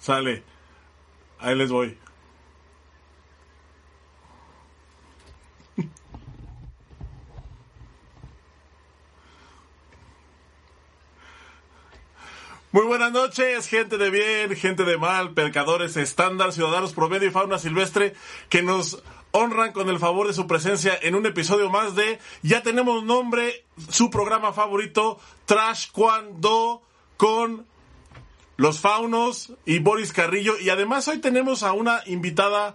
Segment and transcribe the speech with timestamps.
[0.00, 0.42] Sale.
[1.38, 1.96] Ahí les voy.
[12.72, 17.58] Muy buenas noches, gente de bien, gente de mal, percadores estándar, ciudadanos promedio y fauna
[17.58, 18.14] silvestre
[18.48, 22.62] que nos honran con el favor de su presencia en un episodio más de Ya
[22.62, 26.82] tenemos nombre, su programa favorito, Trash Cuando,
[27.16, 27.66] con
[28.60, 30.58] los faunos y Boris Carrillo.
[30.60, 32.74] Y además hoy tenemos a una invitada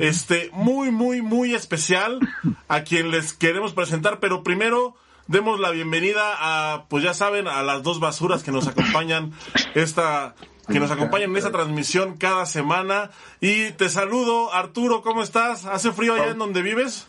[0.00, 2.18] este muy, muy, muy especial
[2.66, 4.96] a quien les queremos presentar, pero primero
[5.28, 9.32] demos la bienvenida a, pues ya saben, a las dos basuras que nos acompañan
[9.76, 10.34] esta
[10.66, 13.12] que nos acompañan en esta transmisión cada semana.
[13.40, 15.64] Y te saludo, Arturo, ¿cómo estás?
[15.64, 17.06] ¿Hace frío allá en donde vives?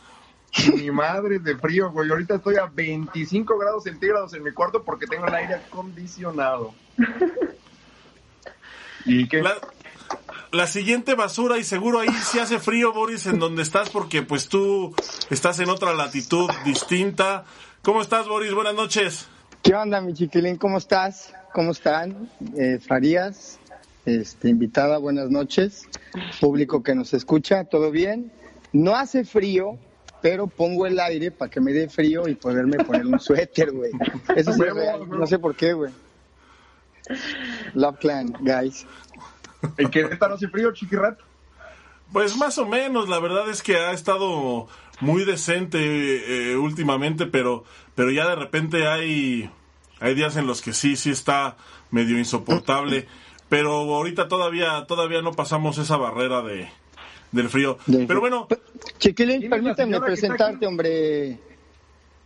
[0.76, 2.12] Mi madre de frío, güey.
[2.12, 6.76] Ahorita estoy a 25 grados centígrados en mi cuarto porque tengo el aire acondicionado.
[9.06, 9.42] ¿Y qué?
[9.42, 9.56] La,
[10.52, 14.48] la siguiente basura, y seguro ahí sí hace frío, Boris, en donde estás, porque pues
[14.50, 14.94] tú
[15.30, 17.46] estás en otra latitud distinta.
[17.82, 18.54] ¿Cómo estás, Boris?
[18.54, 19.28] Buenas noches.
[19.64, 20.58] ¿Qué onda, mi chiquilín?
[20.58, 21.34] ¿Cómo estás?
[21.54, 22.30] ¿Cómo están?
[22.58, 23.60] Eh, Farías,
[24.06, 25.88] este, invitada, buenas noches.
[26.40, 28.32] Público que nos escucha, ¿todo bien?
[28.74, 29.78] No hace frío,
[30.22, 33.92] pero pongo el aire para que me dé frío y poderme poner un suéter, güey.
[34.36, 35.10] Eso sí es real.
[35.10, 35.92] No sé por qué, güey.
[37.74, 38.86] Love Clan, guys.
[39.78, 41.20] ¿En Querétaro hace frío, chiquirat?
[42.12, 44.68] Pues más o menos, la verdad es que ha estado
[45.00, 45.80] muy decente
[46.52, 47.64] eh, últimamente, pero,
[47.96, 49.50] pero ya de repente hay,
[50.00, 51.58] hay días en los que sí, sí está
[51.90, 53.08] medio insoportable.
[53.50, 56.70] Pero ahorita todavía, todavía no pasamos esa barrera de,
[57.32, 57.78] del frío.
[57.86, 58.48] Pero bueno.
[58.98, 61.38] Chiquilín, permíteme presentarte, hombre.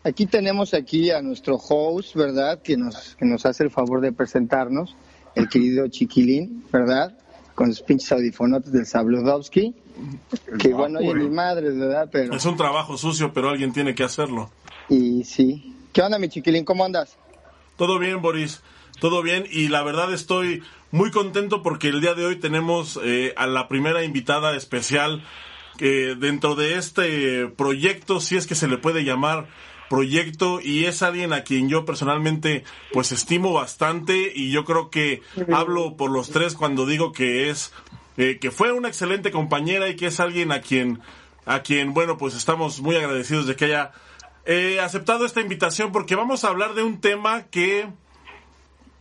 [0.05, 2.61] Aquí tenemos aquí a nuestro host, ¿verdad?
[2.61, 4.95] Que nos, que nos hace el favor de presentarnos,
[5.33, 7.17] el querido Chiquilín, ¿verdad?
[7.55, 9.73] Con sus pinches audifonotes del Sabludowski.
[10.59, 12.07] Que igual no oye ni madre, ¿verdad?
[12.11, 12.35] Pero...
[12.35, 14.51] Es un trabajo sucio, pero alguien tiene que hacerlo.
[14.89, 15.75] Y sí.
[15.91, 16.65] ¿Qué onda, mi Chiquilín?
[16.65, 17.17] ¿Cómo andas?
[17.75, 18.61] Todo bien, Boris.
[18.99, 19.45] Todo bien.
[19.49, 23.67] Y la verdad estoy muy contento porque el día de hoy tenemos eh, a la
[23.67, 25.23] primera invitada especial
[25.79, 29.47] que dentro de este proyecto, si es que se le puede llamar
[29.89, 35.21] proyecto y es alguien a quien yo personalmente pues estimo bastante y yo creo que
[35.53, 37.71] hablo por los tres cuando digo que es
[38.17, 41.01] eh, que fue una excelente compañera y que es alguien a quien
[41.45, 43.91] a quien bueno pues estamos muy agradecidos de que haya
[44.45, 47.87] eh, aceptado esta invitación porque vamos a hablar de un tema que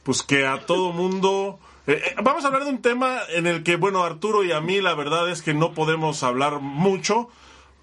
[0.03, 3.77] pues que a todo mundo eh, vamos a hablar de un tema en el que
[3.77, 7.31] bueno Arturo y a mí la verdad es que no podemos hablar mucho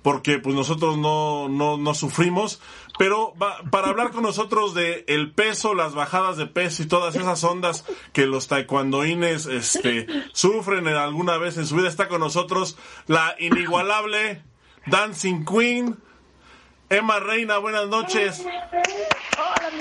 [0.02, 2.60] porque pues nosotros no, no, no sufrimos,
[3.02, 7.16] pero va, para hablar con nosotros de el peso, las bajadas de peso y todas
[7.16, 12.20] esas ondas que los taekwondoines este, sufren en alguna vez en su vida, está con
[12.20, 14.44] nosotros la inigualable
[14.86, 15.98] Dancing Queen,
[16.92, 18.46] Emma Reina, buenas noches.
[18.46, 19.72] Hola,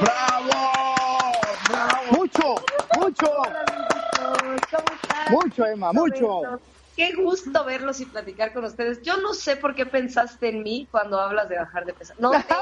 [0.00, 1.32] ¡Bravo!
[1.68, 2.12] ¡Bravo!
[2.12, 2.54] Mucho,
[2.96, 4.84] mucho, ¿Cómo están?
[5.30, 6.60] mucho, Emma, mucho.
[6.98, 9.00] Qué gusto verlos y platicar con ustedes.
[9.02, 12.12] Yo no sé por qué pensaste en mí cuando hablas de bajar de peso.
[12.18, 12.40] No sé.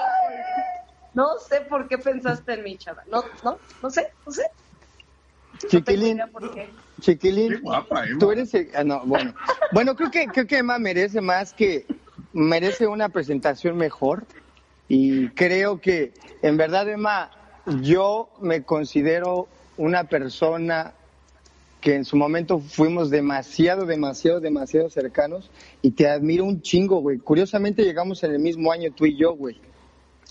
[1.14, 3.02] No sé por qué pensaste en mí, chava.
[3.10, 4.42] No, no, no sé, no sé.
[5.58, 6.76] Tengo Chiquilín, idea por qué.
[7.00, 8.18] Chiquilín, Qué guapa, Emma.
[8.18, 9.34] tú eres el- ah, no, bueno.
[9.72, 11.86] Bueno, creo que creo que Emma merece más que
[12.34, 14.26] merece una presentación mejor
[14.88, 17.30] y creo que en verdad Emma
[17.80, 19.48] yo me considero
[19.78, 20.94] una persona
[21.86, 25.52] que en su momento fuimos demasiado, demasiado, demasiado cercanos
[25.82, 27.18] y te admiro un chingo, güey.
[27.18, 29.60] Curiosamente llegamos en el mismo año tú y yo, güey.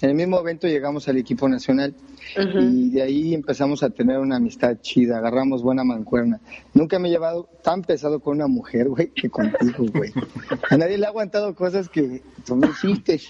[0.02, 1.96] En el mismo evento llegamos al equipo nacional
[2.36, 6.42] y de ahí empezamos a tener una amistad chida, agarramos buena mancuerna.
[6.74, 10.12] Nunca me he llevado tan pesado con una mujer, güey, que contigo, güey.
[10.70, 13.22] A nadie le ha aguantado cosas que tú me hiciste.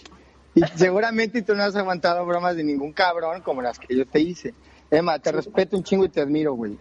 [0.55, 4.19] Y seguramente tú no has aguantado bromas de ningún cabrón como las que yo te
[4.19, 4.55] hice.
[4.89, 6.75] Emma, te respeto un chingo y te admiro, güey.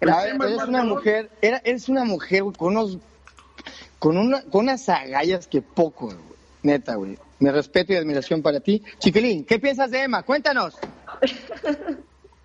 [0.00, 2.98] Pero Eres Emma es más una mujer, era, eres una mujer güey, con unos,
[3.98, 6.18] con una, con unas agallas que poco, güey.
[6.62, 7.16] Neta, güey.
[7.38, 8.82] Mi respeto y admiración para ti.
[8.98, 10.22] Chiquilín, ¿qué piensas de Emma?
[10.24, 10.74] Cuéntanos.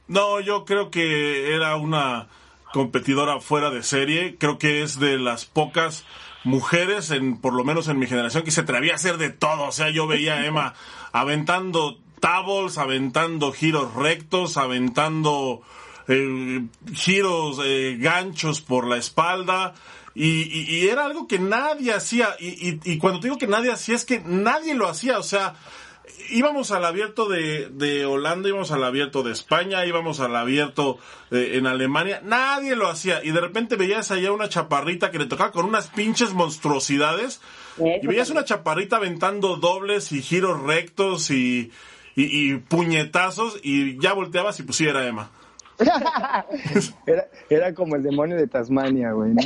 [0.07, 2.27] No, yo creo que era una
[2.71, 4.37] competidora fuera de serie.
[4.37, 6.05] Creo que es de las pocas
[6.43, 9.63] mujeres, en, por lo menos en mi generación, que se atrevía a hacer de todo.
[9.63, 10.75] O sea, yo veía a Emma
[11.11, 15.63] aventando tables, aventando giros rectos, aventando
[16.07, 16.61] eh,
[16.93, 19.73] giros, eh, ganchos por la espalda.
[20.13, 22.35] Y, y- y era algo que nadie hacía.
[22.39, 25.19] Y, cuando te digo que nadie hacía, es que nadie lo hacía.
[25.19, 25.55] O sea,
[26.29, 30.97] íbamos al abierto de, de Holanda, íbamos al abierto de España, íbamos al abierto
[31.31, 35.25] de- en Alemania, nadie lo hacía y de repente veías allá una chaparrita que le
[35.25, 37.41] tocaba con unas pinches monstruosidades
[38.01, 41.71] y veías una chaparrita aventando dobles y giros rectos y,
[42.15, 42.23] y,
[42.53, 45.29] y puñetazos y ya volteabas y pues sí era Emma.
[47.05, 49.41] Era, era como el demonio de Tasmania, güey, ¿no?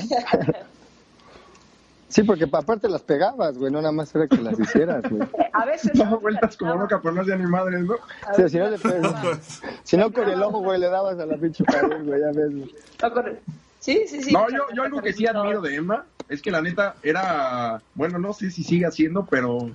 [2.07, 5.27] Sí, porque pa- aparte las pegabas, güey, no nada más era que las hicieras, güey.
[5.53, 5.91] A veces.
[5.93, 7.95] Daba vueltas como loca, pero no hacía ni madres, ¿no?
[8.35, 11.37] Sí, si, no le pegas- si no con el ojo, güey, le dabas a la
[11.37, 12.51] pinche pared, güey, ya ves.
[12.51, 12.75] güey.
[13.03, 13.39] No, con-
[13.79, 14.33] Sí, sí, sí.
[14.33, 18.17] No, yo, yo algo que sí admiro de Emma es que la neta era, bueno,
[18.19, 19.69] no sé si sigue haciendo, pero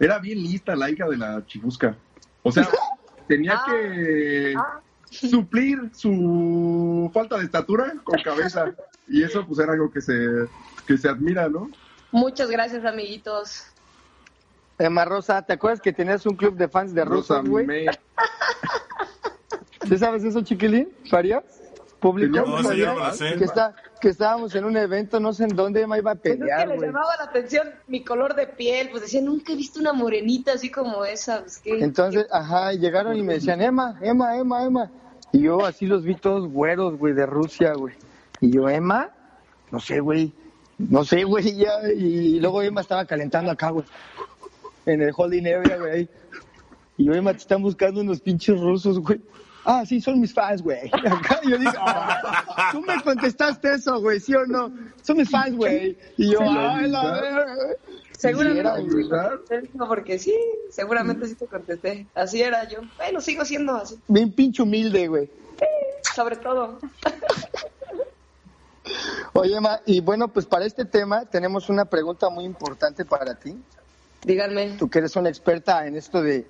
[0.00, 1.94] era bien lista la hija de la chifusca.
[2.42, 2.66] O sea,
[3.28, 3.64] tenía Ah.
[3.66, 4.80] que Ah.
[5.14, 8.74] Suplir su falta de estatura con cabeza.
[9.08, 10.46] Y eso pues era algo que se,
[10.86, 11.70] que se admira, ¿no?
[12.10, 13.64] Muchas gracias, amiguitos.
[14.78, 17.66] Emma Rosa, ¿te acuerdas que tenías un club de fans de Rosa güey?
[17.66, 17.86] me-
[19.88, 20.88] ¿Sí sabes eso, chiquilín?
[21.10, 21.44] ¿Farías?
[22.00, 22.36] ¿Público?
[22.38, 22.94] No, sí, yo
[23.38, 26.34] que, está, que estábamos en un evento, no sé en dónde Emma iba a Pues
[26.34, 26.80] es que pelear, güey.
[26.80, 28.90] llamaba la atención mi color de piel.
[28.90, 31.40] Pues decía, nunca he visto una morenita así como esa.
[31.40, 31.82] Pues, ¿qué?
[31.82, 34.90] Entonces, ajá, llegaron y me decían, Emma, Emma, Emma, Emma.
[35.34, 37.92] Y yo así los vi todos güeros, güey, de Rusia, güey.
[38.40, 39.10] Y yo, Emma,
[39.72, 40.32] no sé, güey.
[40.78, 41.72] No sé, güey, ya.
[41.92, 43.84] Y luego Emma estaba calentando acá, güey.
[44.86, 46.08] En el holding area, güey.
[46.96, 49.20] Y yo, Emma, te están buscando unos pinches rusos, güey.
[49.64, 50.88] Ah, sí, son mis fans, güey.
[50.92, 54.72] Acá yo digo, ah, tú me contestaste eso, güey, ¿sí o no?
[55.02, 55.98] Son mis fans, güey.
[56.16, 57.22] Y yo, ay, la ¿verdad?
[57.22, 57.56] verga.
[58.18, 60.34] Seguramente porque sí,
[60.70, 62.06] seguramente sí te contesté.
[62.14, 62.78] Así era yo.
[62.96, 65.30] Bueno, sigo siendo así, Bien pinche humilde, güey.
[66.14, 66.78] sobre todo.
[69.32, 73.56] Oye, Emma, y bueno, pues para este tema tenemos una pregunta muy importante para ti.
[74.24, 74.76] Díganme.
[74.78, 76.46] Tú que eres una experta en esto de,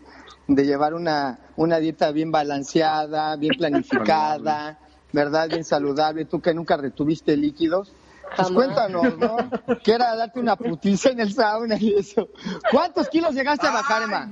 [0.46, 4.78] de llevar una, una dieta bien balanceada, bien planificada,
[5.12, 5.49] ¿verdad?
[5.49, 6.25] Bien saludable.
[6.26, 7.93] Tú que nunca retuviste líquidos.
[8.37, 9.37] Pues cuéntanos, ¿no?
[9.82, 12.29] Que era darte una putiza en el sauna y eso.
[12.71, 14.31] ¿Cuántos kilos llegaste a bajar, Emma?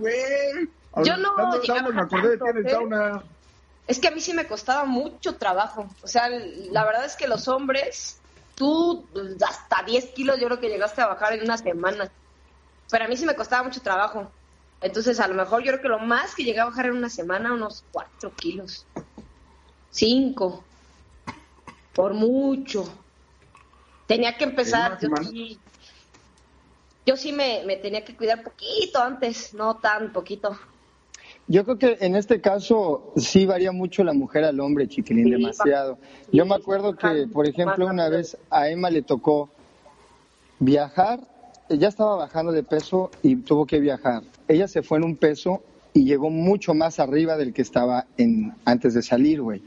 [1.04, 2.08] Yo no me de en el
[2.38, 2.70] tanto, ¿eh?
[2.70, 3.22] sauna.
[3.86, 5.88] Es que a mí sí me costaba mucho trabajo.
[6.02, 8.20] O sea, la verdad es que los hombres,
[8.54, 9.06] tú
[9.46, 12.10] hasta 10 kilos yo creo que llegaste a bajar en una semana.
[12.90, 14.30] Pero a mí sí me costaba mucho trabajo.
[14.80, 17.08] Entonces, a lo mejor yo creo que lo más que llegué a bajar en una
[17.08, 18.86] semana, unos 4 kilos.
[19.90, 20.64] 5.
[21.94, 23.01] Por mucho.
[24.06, 24.98] Tenía que empezar.
[25.00, 25.58] ¿En Yo sí,
[27.06, 30.56] yo sí me, me tenía que cuidar poquito antes, no tan poquito.
[31.48, 35.30] Yo creo que en este caso sí varía mucho la mujer al hombre, chiquilín, Sí,
[35.30, 35.98] demasiado.
[36.30, 39.50] sí, Yo me acuerdo que, por ejemplo, una vez a Emma le tocó
[40.60, 41.20] viajar,
[41.68, 44.22] ella estaba bajando de peso y tuvo que viajar.
[44.46, 45.62] Ella se fue en un peso
[45.94, 49.62] y llegó mucho más arriba del que estaba en antes de salir, güey,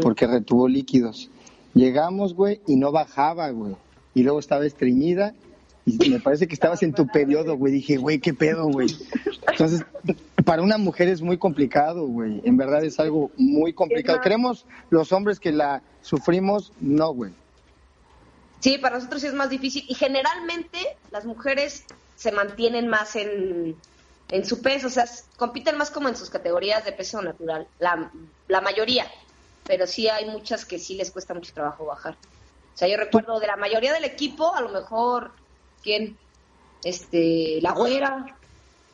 [0.00, 1.30] porque retuvo líquidos.
[1.76, 3.76] Llegamos, güey, y no bajaba, güey.
[4.14, 5.34] Y luego estaba estreñida
[5.84, 7.70] y me parece que estabas en tu periodo, güey.
[7.70, 8.88] Dije, güey, qué pedo, güey.
[9.50, 9.84] Entonces,
[10.46, 12.40] para una mujer es muy complicado, güey.
[12.44, 14.20] En verdad es algo muy complicado.
[14.22, 17.32] Creemos los hombres que la sufrimos, no, güey.
[18.60, 20.78] Sí, para nosotros sí es más difícil y generalmente
[21.10, 21.84] las mujeres
[22.16, 23.76] se mantienen más en,
[24.30, 25.04] en su peso, o sea,
[25.36, 28.10] compiten más como en sus categorías de peso natural, la,
[28.48, 29.04] la mayoría,
[29.66, 32.14] pero sí hay muchas que sí les cuesta mucho trabajo bajar.
[32.74, 35.30] O sea, yo recuerdo de la mayoría del equipo, a lo mejor,
[35.82, 36.16] ¿quién?
[36.84, 38.36] Este, la güera,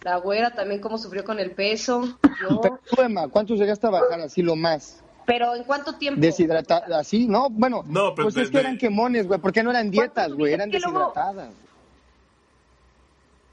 [0.02, 3.90] la güera también cómo sufrió con el peso, yo, Pero tú, Emma, ¿cuántos llegaste a
[3.90, 4.98] bajar así lo más?
[5.24, 6.20] pero ¿en cuánto tiempo?
[6.20, 7.48] Deshidratada, así, ¿no?
[7.48, 10.32] Bueno, No, pero pues de- es que de- eran quemones, güey, porque no eran dietas,
[10.32, 11.48] güey, eran luego- deshidratadas.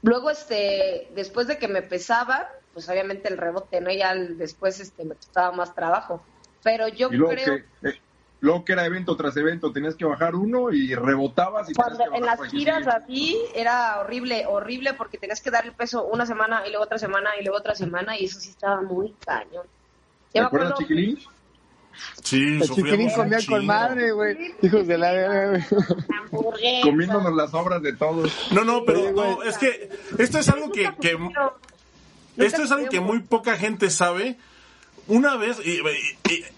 [0.02, 3.90] Luego, este, después de que me pesaba, pues obviamente el rebote, ¿no?
[3.92, 6.20] Ya después este, me costaba más trabajo.
[6.62, 8.00] Pero yo Y luego creo que, eh,
[8.40, 12.16] luego que era evento tras evento, tenías que bajar uno y rebotabas y cuando que
[12.16, 12.90] en las giras sí.
[12.90, 16.98] así era horrible, horrible porque tenías que dar el peso una semana y luego otra
[16.98, 19.66] semana y luego otra semana y eso sí estaba muy cañón.
[20.32, 21.18] ¿Te acuerdas, acuerdo, chiquilín?
[22.22, 23.10] Sí, El chiquilín
[23.48, 24.54] con madre, güey.
[24.62, 25.66] Hijos de la.
[26.82, 28.32] Comiéndonos las obras de todos.
[28.52, 30.90] No, no, pero no, es que esto es algo que,
[32.36, 34.38] esto es algo que muy poca gente sabe.
[35.06, 35.80] Una vez, y,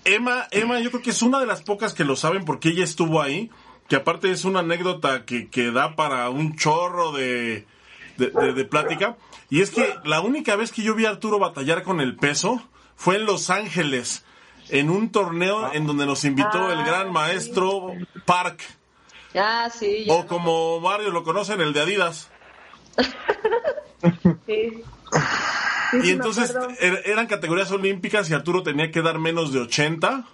[0.05, 2.85] Emma, Emma, yo creo que es una de las pocas que lo saben porque ella
[2.85, 3.51] estuvo ahí,
[3.89, 7.67] que aparte es una anécdota que, que da para un chorro de,
[8.19, 9.17] de, de- de plática.
[9.51, 12.63] Y es que la única vez que yo vi a Arturo batallar con el peso
[12.97, 14.25] fue en Los Ángeles,
[14.69, 17.93] en un torneo en donde nos invitó el Ah, gran maestro
[18.25, 18.63] Park,
[19.35, 22.31] Ah, sí, o como varios lo conocen, el de Adidas.
[24.47, 24.83] sí.
[25.91, 30.25] Sí, Y entonces er- eran categorías olímpicas y Arturo tenía que dar menos de 80.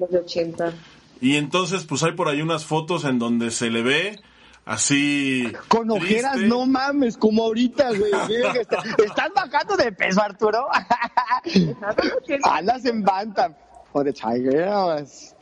[0.00, 0.72] Los de 80.
[1.20, 4.18] Y entonces, pues hay por ahí unas fotos en donde se le ve
[4.64, 5.52] así.
[5.68, 6.48] Con ojeras, triste.
[6.48, 8.10] no mames, como ahorita, güey.
[8.58, 10.66] Está- ¿Estás bajando de peso, Arturo?
[12.44, 13.54] Andas en Bantam.
[13.94, 15.36] O de Tigers.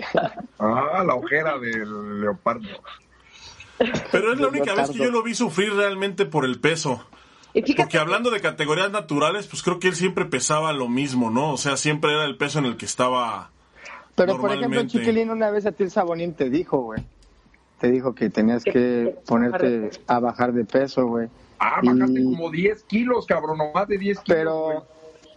[0.59, 2.67] Ah, la ojera del leopardo.
[4.11, 7.07] Pero es la única vez que yo lo vi sufrir realmente por el peso.
[7.77, 11.53] Porque hablando de categorías naturales, pues creo que él siempre pesaba lo mismo, ¿no?
[11.53, 13.51] O sea, siempre era el peso en el que estaba.
[14.15, 14.87] Pero, por ejemplo.
[14.87, 17.03] Chiquilín una vez a ti el Sabonín te dijo, güey.
[17.79, 21.29] Te dijo que tenías Que- ponerte a bajar de peso, güey.
[21.59, 24.39] Ah, bajaste Y- como 10 kilos, cabrón, no más de 10 kilos.
[24.39, 24.87] Pero,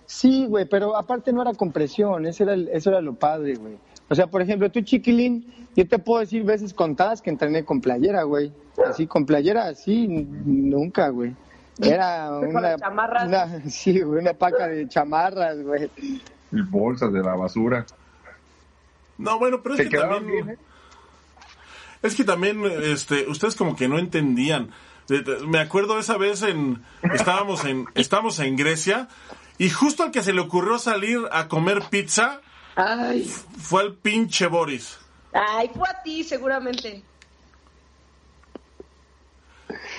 [0.06, 3.56] sí, güey, pero aparte no era con presión, eso era, el- eso era lo padre,
[3.56, 3.78] güey.
[4.10, 7.80] O sea, por ejemplo, tú, Chiquilín, yo te puedo decir veces contadas que entrené con
[7.82, 8.52] playera, güey.
[8.86, 11.34] Así, con playera, así, nunca, güey.
[11.80, 15.90] Era una, una- sí, una paca de chamarras, güey.
[16.52, 17.86] Y bolsas de la basura.
[19.18, 20.26] No, bueno, pero es que también.
[20.46, 20.58] bien, ¿eh?
[22.02, 24.72] Es que también, este, ustedes como que no entendían.
[25.48, 29.08] Me acuerdo esa vez en, estábamos en, estábamos en Grecia
[29.58, 32.42] y justo al que se le ocurrió salir a comer pizza
[32.76, 33.24] Ay,
[33.58, 34.98] fue el pinche Boris.
[35.34, 37.04] ay, fue a ti seguramente.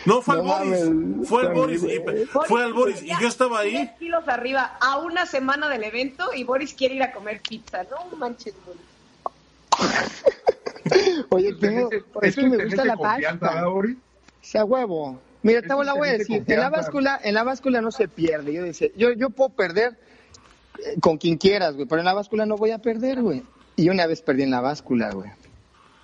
[0.04, 0.85] No, fue No al Boris.
[0.85, 1.83] mames, Fue al Boris.
[1.83, 3.02] y- fue al Boris.
[3.02, 3.71] Y yo estaba ahí.
[3.73, 7.85] 10 kilos arriba a una semana del evento y Boris quiere ir a comer pizza.
[7.85, 8.83] No manches, Boris.
[11.31, 11.90] Oye, tengo,
[12.23, 13.38] es que me gusta la pasta.
[14.43, 15.19] Sea huevo.
[15.43, 16.43] Mira, te la voy a decir.
[16.47, 18.52] En la báscula, en la báscula no se pierde.
[18.52, 19.99] Yo decía, yo, yo puedo perder
[20.78, 23.43] eh, con quien quieras, güey, pero en la báscula no voy a perder, güey.
[23.76, 25.31] Y una vez perdí en la báscula, güey.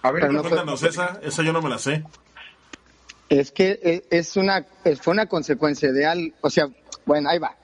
[0.02, 2.04] A ver, Pero no fue- Cuéntanos esa, esa yo no me la sé.
[3.30, 6.68] Es que eh, es una, es- fue una consecuencia de algo, o sea,
[7.06, 7.56] bueno, ahí va.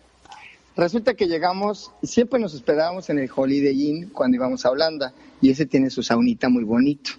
[0.77, 5.51] Resulta que llegamos, siempre nos hospedábamos en el Holiday Inn cuando íbamos a Holanda, y
[5.51, 7.13] ese tiene su saunita muy bonito.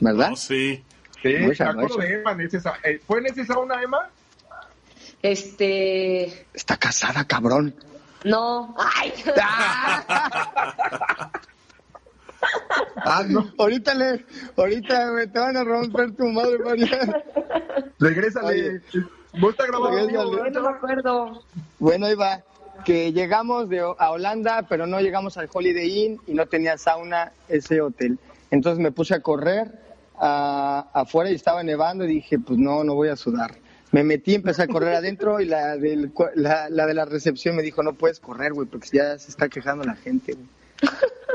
[0.00, 0.34] ¿Verdad?
[0.34, 0.82] Sí.
[1.22, 2.32] Sí, me acuerdo de Emma.
[2.32, 4.08] en ese sa- eh, ¿Fue en ese sauna, Emma?
[5.22, 6.46] Este.
[6.54, 7.74] Está casada, cabrón.
[8.24, 8.74] No.
[8.78, 9.12] Ay.
[12.96, 13.50] Ah, no.
[13.58, 14.24] Ahorita le,
[14.56, 17.24] ahorita güey, te van a romper tu madre, María.
[17.98, 18.82] Regrésale.
[20.04, 21.42] Amigo, Ay, no me acuerdo.
[21.78, 22.42] Bueno, ahí va.
[22.84, 27.32] Que llegamos de, a Holanda, pero no llegamos al Holiday Inn y no tenía sauna
[27.48, 28.18] ese hotel.
[28.50, 29.70] Entonces me puse a correr
[30.18, 33.56] a- afuera y estaba nevando y dije, pues no, no voy a sudar.
[33.90, 37.56] Me metí, empecé a correr adentro y la, del, cua- la, la de la recepción
[37.56, 40.46] me dijo, no puedes correr, güey, porque ya se está quejando la gente, güey.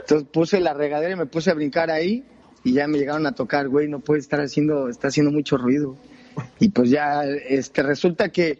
[0.04, 2.26] Entonces puse la regadera y me puse a brincar ahí
[2.66, 5.96] y ya me llegaron a tocar, güey, no puedes estar haciendo, está haciendo mucho ruido.
[6.60, 8.60] Y pues ya, este, resulta que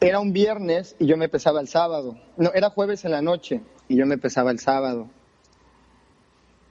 [0.00, 2.18] era un viernes y yo me pesaba el sábado.
[2.38, 5.10] No, era jueves en la noche y yo me pesaba el sábado.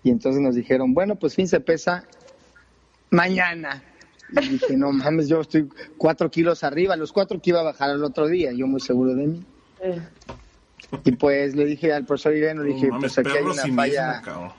[0.03, 2.05] Y entonces nos dijeron, bueno, pues fin se pesa
[3.11, 3.83] mañana.
[4.31, 7.91] Y dije, no mames, yo estoy cuatro kilos arriba, los cuatro que iba a bajar
[7.91, 9.45] el otro día, yo muy seguro de mí.
[9.81, 10.01] Eh,
[11.03, 14.21] Y pues le dije al profesor Ireno, le dije, No pues aquí hay una falla
[14.23, 14.51] cabrón.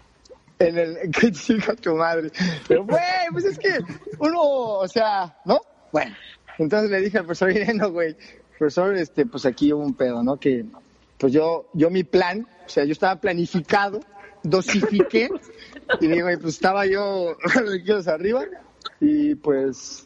[0.59, 2.31] en el que chica tu madre.
[2.69, 3.01] Pero güey,
[3.33, 3.79] pues es que
[4.19, 5.61] uno, o sea, ¿no?
[5.93, 6.15] Bueno,
[6.59, 8.17] entonces le dije al profesor Ireno, güey,
[8.59, 10.39] profesor, este, pues aquí hubo un pedo, ¿no?
[10.39, 10.65] Que
[11.19, 14.01] pues yo, yo mi plan, o sea, yo estaba planificado,
[14.43, 15.31] dosifiqué,
[16.01, 17.37] y digo, güey, pues estaba yo
[17.85, 18.45] kilos arriba,
[19.01, 20.05] y pues,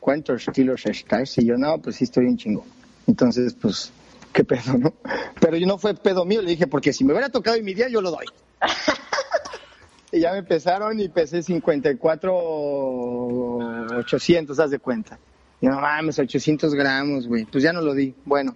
[0.00, 1.38] ¿cuántos kilos estás?
[1.38, 2.64] Y yo, no, pues sí estoy un chingo.
[3.06, 3.92] Entonces, pues,
[4.36, 4.92] qué pedo, ¿no?
[5.40, 7.72] Pero yo no fue pedo mío, le dije, porque si me hubiera tocado en mi
[7.72, 8.26] día, yo lo doy.
[10.12, 12.32] Y ya me pesaron y pesé 54
[13.98, 15.18] 800, haz de cuenta.
[15.60, 17.44] Y no mames, 800 gramos, güey.
[17.44, 18.14] Pues ya no lo di.
[18.24, 18.54] Bueno,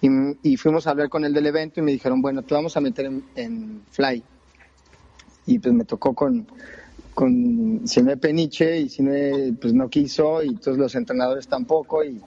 [0.00, 0.08] y,
[0.42, 2.80] y fuimos a hablar con el del evento y me dijeron, bueno, te vamos a
[2.80, 4.22] meter en, en Fly.
[5.46, 6.46] Y pues me tocó con,
[7.14, 12.20] con Siné Peniche y Siné pues no quiso y todos los entrenadores tampoco y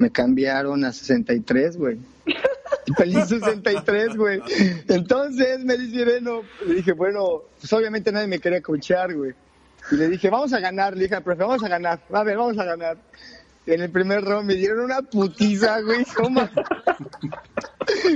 [0.00, 1.98] me cambiaron a 63, güey.
[2.96, 4.40] Feliz 63, güey.
[4.88, 9.34] Entonces me dice Ireno, le dije, bueno, pues obviamente nadie me quería coachear, güey.
[9.92, 12.36] Y le dije, vamos a ganar, le dije al profe, vamos a ganar, a ver,
[12.36, 12.96] vamos a ganar.
[13.66, 16.48] En el primer round me dieron una putiza, güey, ¿cómo?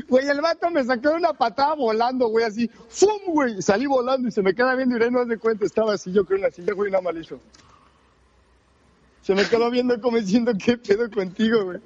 [0.08, 3.60] Güey, el vato me sacó una patada volando, güey, así, ¡fum, güey!
[3.60, 6.36] Salí volando y se me queda viendo Ireno, haz de cuenta, estaba así, yo creo,
[6.36, 7.40] en la silla, güey, nada mal hizo.
[9.24, 11.78] Se me quedó viendo como diciendo, ¿qué pedo contigo, güey?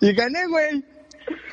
[0.00, 0.82] Y gané, güey.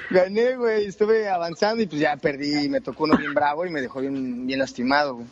[0.09, 0.85] Gané, güey.
[0.85, 2.65] Estuve avanzando y pues ya perdí.
[2.65, 5.27] y Me tocó uno bien bravo y me dejó bien, bien lastimado, güey.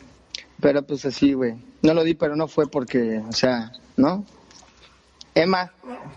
[0.60, 1.54] Pero pues así, güey.
[1.82, 4.24] No lo di, pero no fue porque, o sea, ¿no?
[5.34, 5.72] Emma,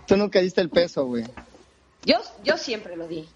[0.06, 1.24] tú nunca diste el peso, güey.
[2.04, 3.26] Yo, yo siempre lo di.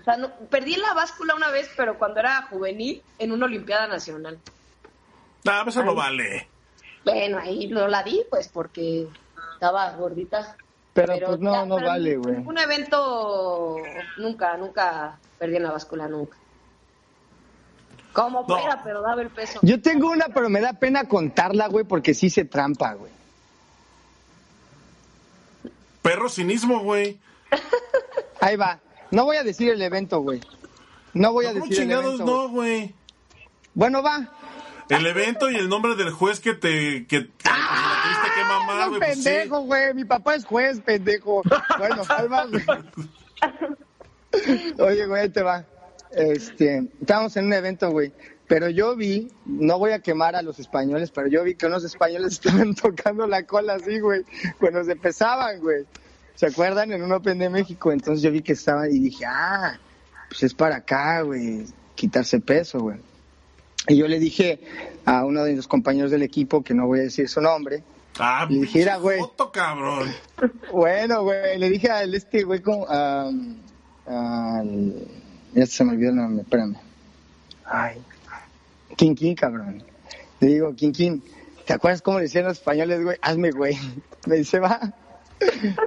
[0.00, 3.86] O sea, no- perdí la báscula una vez, pero cuando era juvenil, en una Olimpiada
[3.88, 4.38] Nacional.
[5.42, 6.48] Pues eso no vale.
[7.04, 9.06] Bueno, ahí no la di, pues, porque
[9.56, 10.56] estaba gordita.
[10.92, 12.36] Pero, pues no, ya, no vale, güey.
[12.36, 13.76] Un evento,
[14.18, 16.36] nunca, nunca perdí en la báscula, nunca.
[18.14, 18.46] Como No.
[18.46, 19.58] fuera, pero daba el peso.
[19.62, 23.12] Yo tengo una, pero me da pena contarla, güey, porque sí se trampa, güey.
[26.02, 27.18] Perro cinismo, güey.
[28.40, 28.78] Ahí va.
[29.10, 30.40] No voy a decir el evento, güey.
[31.12, 32.24] No voy a ¿Cómo decir el evento.
[32.24, 32.94] no, güey?
[33.74, 34.28] Bueno, va.
[34.88, 37.06] El evento y el nombre del juez que te...
[37.06, 37.48] Que, que
[38.76, 39.00] Ah, güey.
[39.00, 39.94] pues pendejo, güey.
[39.94, 41.42] Mi papá es juez, pendejo.
[41.78, 42.02] Bueno,
[42.50, 42.64] güey.
[44.78, 45.64] Oye, güey, ahí te va.
[46.12, 48.12] Este, estábamos en un evento, güey.
[48.48, 51.84] Pero yo vi, no voy a quemar a los españoles, pero yo vi que unos
[51.84, 54.22] españoles estaban tocando la cola así, güey,
[54.60, 55.84] cuando se pesaban, güey.
[56.34, 56.92] ¿Se acuerdan?
[56.92, 57.92] En un Open de México.
[57.92, 59.78] Entonces yo vi que estaban y dije, ah,
[60.28, 61.64] pues es para acá, güey,
[61.94, 62.98] quitarse peso, güey.
[63.88, 64.60] Y yo le dije
[65.04, 67.82] a uno de los compañeros del equipo, que no voy a decir su nombre,
[68.18, 69.18] Ah, Y dije, "Mira, güey".
[69.18, 70.10] foto, cabrón.
[70.72, 72.86] bueno, güey, le dije al este güey como...
[72.88, 73.56] am,
[74.06, 75.06] al-
[75.54, 76.76] ya se me olvidó el nombre, espérame.
[77.64, 78.02] Ay.
[78.96, 79.82] Quinquín, cabrón.
[80.40, 81.22] Le digo, Quinquín,
[81.66, 83.16] ¿te acuerdas cómo le decían los españoles, güey?
[83.22, 83.76] Hazme, güey.
[84.26, 84.80] Me dice, va.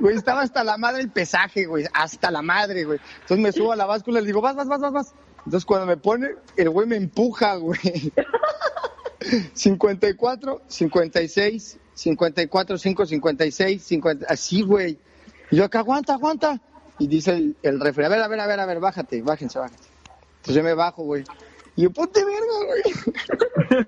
[0.01, 1.85] Güey, estaba hasta la madre el pesaje, güey.
[1.93, 2.99] Hasta la madre, güey.
[3.21, 5.13] Entonces me subo a la báscula y le digo, vas, vas, vas, vas, vas.
[5.45, 8.13] Entonces cuando me pone, el güey me empuja, güey.
[9.53, 14.97] 54, 56, 54, 5, 56, 50, así, güey.
[15.51, 16.61] Y yo acá, aguanta, aguanta.
[16.97, 19.59] Y dice el, el refri, a ver, a ver, a ver, a ver, bájate, bájense,
[19.59, 19.89] bájense.
[20.37, 21.23] Entonces yo me bajo, güey.
[21.75, 23.87] Y yo, ponte verga, güey.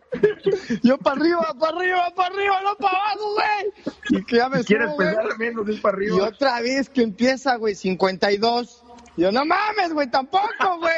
[0.83, 3.93] yo para arriba, para arriba, para arriba, no para abajo, güey.
[4.21, 5.37] Y que ya me Si quieres subo, güey.
[5.39, 6.27] menos, es para Y arriba.
[6.27, 8.83] otra vez que empieza, güey, 52.
[9.21, 10.95] Yo, no mames, güey, tampoco, güey.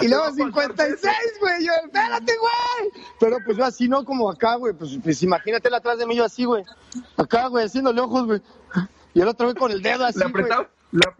[0.00, 1.66] Y luego 56, güey.
[1.66, 3.04] Yo, espérate, güey.
[3.20, 4.72] Pero pues yo así, no como acá, güey.
[4.72, 6.64] Pues, pues imagínate atrás de mí, yo así, güey.
[7.18, 8.40] Acá, güey, haciéndole ojos, güey.
[9.12, 10.30] Y el otro, güey, con el dedo así, güey.
[10.30, 11.14] apretaba, la,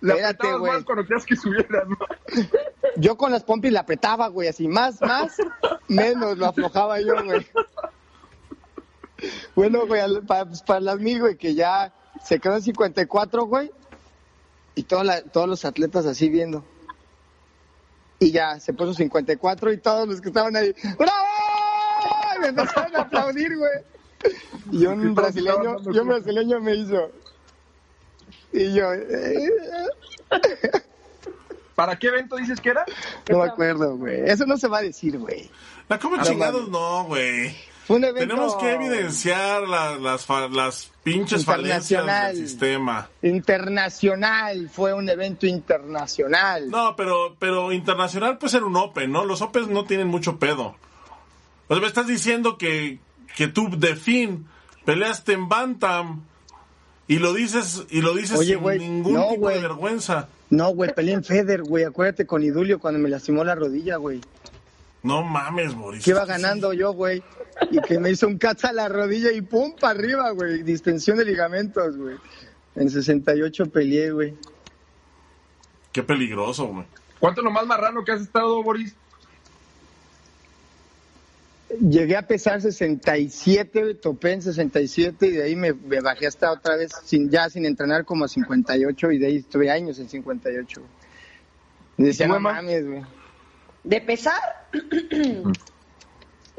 [0.00, 0.72] le Espérate, apretabas güey.
[0.72, 1.98] más cuando querías que subieras, ¿no?
[2.96, 5.36] Yo con las pompis la apretaba, güey, así, más, más,
[5.88, 7.46] menos lo aflojaba yo, güey.
[9.54, 11.92] Bueno, güey, pues, para las mil, güey, que ya
[12.24, 13.70] se quedó en 54, güey,
[14.74, 16.64] y toda la- todos los atletas así viendo.
[18.18, 21.26] Y ya, se puso 54 y todos los que estaban ahí, ¡bravo!
[22.36, 23.70] Y me empezaron a aplaudir, güey.
[24.72, 27.10] Y un brasileño, y un brasileño me hizo.
[28.52, 29.48] Y yo, eh,
[31.74, 32.84] ¿Para qué evento dices que era?
[33.30, 34.20] no me acuerdo, güey.
[34.28, 35.50] Eso no se va a decir, güey.
[35.88, 37.56] Ah, chingados no, güey.
[37.90, 43.08] Fue un evento Tenemos que evidenciar la- las, las pinches falencias del sistema.
[43.20, 46.70] internacional, fue un evento internacional.
[46.70, 49.24] No, pero, pero internacional puede ser un Open, ¿no?
[49.24, 50.76] Los Opens no tienen mucho pedo.
[51.66, 53.00] O sea, me estás diciendo que,
[53.36, 54.46] que tú de fin
[54.84, 56.22] peleaste en Bantam
[57.08, 60.28] y lo dices, y lo dices Oye, sin ningún no, tipo de vergüenza.
[60.48, 61.82] No, güey, peleé en Feder, güey.
[61.82, 64.20] Acuérdate con Idulio cuando me lastimó la rodilla, güey.
[65.02, 66.04] No mames, Boris.
[66.04, 67.20] Que iba ganando yo, güey.
[67.70, 70.62] Y que me hizo un catch a la rodilla y pum, para arriba, güey.
[70.62, 72.16] Distensión de ligamentos, güey.
[72.76, 74.34] En 68 peleé, güey.
[75.92, 76.86] Qué peligroso, güey.
[77.18, 78.94] ¿Cuánto es lo más marrano que has estado, Boris?
[81.78, 86.76] Llegué a pesar 67, topé en 67 y de ahí me, me bajé hasta otra
[86.76, 90.80] vez, sin, ya sin entrenar, como a 58 y de ahí estuve años en 58.
[90.80, 92.08] güey.
[92.08, 93.02] Decía, ¿Y tú, no mames, güey.
[93.84, 94.68] De pesar,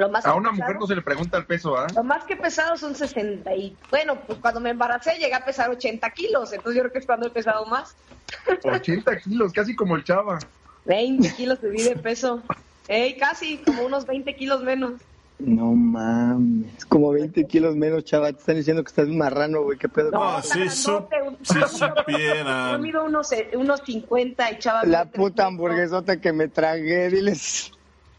[0.02, 1.88] lo más A una pesado- mujer no se le pregunta el peso, ¿ah?
[1.96, 3.76] Lo más que pesado son 60 y...
[3.90, 7.06] Bueno, pues cuando me embaracé llegué a pesar 80 kilos, entonces yo creo que es
[7.06, 7.96] cuando he pesado más.
[8.64, 10.40] 80 kilos, casi como el chava.
[10.86, 12.42] 20 kilos subí de peso.
[12.88, 14.94] Ey, casi, como unos 20 kilos menos.
[15.40, 16.86] No mames.
[16.86, 18.32] Como 20 kilos menos, chava.
[18.32, 19.78] Te están diciendo que estás un marrano, güey.
[19.78, 20.12] ¿Qué pedo?
[20.12, 21.08] No, está sí, su-
[21.44, 22.82] si Yo supieran.
[22.82, 24.84] mido unos, eh, unos 50 y chava...
[24.84, 25.46] La puta 300.
[25.46, 27.72] hamburguesota que me tragué, diles.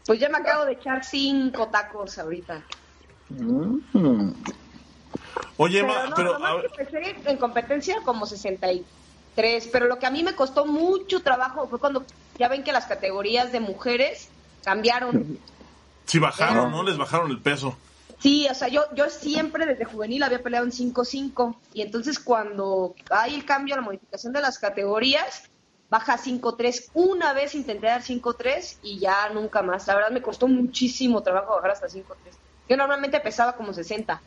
[0.05, 2.63] Pues ya me acabo de echar cinco tacos ahorita.
[3.29, 4.31] Mm.
[5.57, 10.05] Oye, Pero Emma, no, pero a que pesé en competencia como 63, pero lo que
[10.05, 12.05] a mí me costó mucho trabajo fue cuando
[12.37, 14.29] ya ven que las categorías de mujeres
[14.63, 15.39] cambiaron.
[16.05, 16.83] si bajaron, ¿no?
[16.83, 17.77] Les bajaron el peso.
[18.19, 22.95] Sí, o sea, yo, yo siempre desde juvenil había peleado en 5-5 y entonces cuando
[23.09, 25.43] hay el cambio, la modificación de las categorías,
[25.93, 26.89] baja a 5-3.
[26.95, 29.85] Una vez intenté dar 5-3 y ya nunca más.
[29.85, 32.01] La verdad me costó muchísimo trabajo bajar hasta 5-3.
[32.67, 34.19] Yo normalmente pesaba como 60.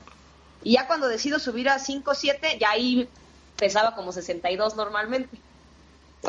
[0.63, 3.09] Y ya cuando decido subir a 5-7, ya ahí
[3.57, 5.37] pesaba como 62 normalmente.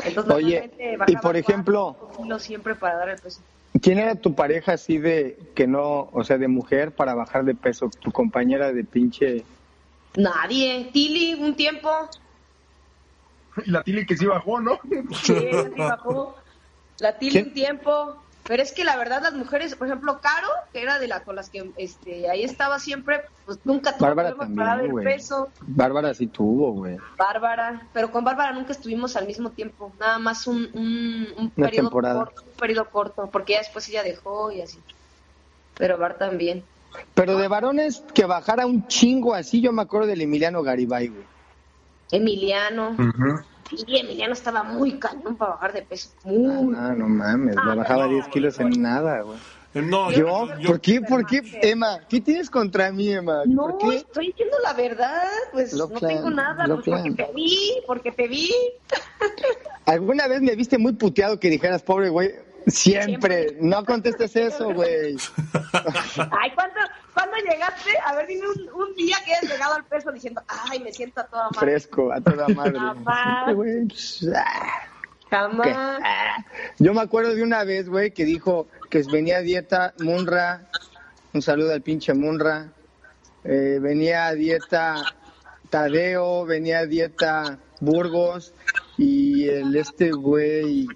[0.02, 1.96] Entonces, Oye, normalmente y por ejemplo-
[2.40, 3.40] siempre para dar el peso.
[3.80, 7.54] ¿Quién era tu pareja así de que no, o sea, de mujer para bajar de
[7.54, 7.88] peso?
[8.00, 9.44] Tu compañera de pinche.
[10.16, 10.90] Nadie.
[10.92, 11.88] Tili, un tiempo.
[13.66, 14.78] Y la Tili que sí bajó, ¿no?
[15.22, 16.36] Sí, bajó.
[16.98, 18.16] La Tili un tiempo.
[18.44, 21.36] Pero es que la verdad las mujeres, por ejemplo, Caro, que era de la con
[21.36, 25.14] las que este ahí estaba siempre, pues nunca tuvo Bárbara problemas para dar también, el
[25.14, 25.48] peso.
[25.60, 26.96] Bárbara sí tuvo, güey.
[27.18, 31.66] Bárbara, pero con Bárbara nunca estuvimos al mismo tiempo, nada más un, un, un Una
[31.66, 32.24] periodo temporada.
[32.24, 34.78] corto, un periodo corto, porque ya después ella dejó y así.
[35.76, 36.64] Pero Bar también.
[37.12, 41.24] Pero de varones que bajara un chingo así, yo me acuerdo del Emiliano Garibay, güey.
[42.10, 42.96] Emiliano,
[43.70, 46.74] sí, Emiliano estaba muy cañón para bajar de peso, muy.
[46.76, 49.38] Ah, no mames, me Ah, bajaba no, 10 kilos en nada, güey.
[49.74, 50.48] Eh, No, ¿Yo?
[50.58, 51.00] yo- ¿Por qué?
[51.02, 51.42] ¿Por qué?
[51.62, 53.42] Emma, ¿qué tienes contra mí, Emma?
[53.46, 53.96] No, ¿Por qué?
[53.96, 57.72] estoy diciendo la verdad, pues Lo no plan, tengo nada, lo pues porque te vi,
[57.86, 58.50] porque te vi.
[59.84, 62.30] ¿Alguna vez me viste muy puteado que dijeras, pobre güey?
[62.68, 63.56] Siempre.
[63.60, 65.16] No contestes eso, güey.
[65.72, 66.80] Ay, ¿cuándo,
[67.14, 67.90] ¿cuándo llegaste?
[68.04, 71.20] A ver, dime un, un día que hayas llegado al peso diciendo, ay, me siento
[71.20, 71.58] a toda madre.
[71.58, 72.78] Fresco, a toda madre.
[75.30, 75.68] Jamás.
[76.02, 76.44] Ah.
[76.78, 80.68] Yo me acuerdo de una vez, güey, que dijo que venía a dieta Munra.
[81.32, 82.68] Un saludo al pinche Munra.
[83.44, 84.96] Eh, venía a dieta
[85.70, 88.52] Tadeo, venía a dieta Burgos
[88.96, 90.86] y el este güey,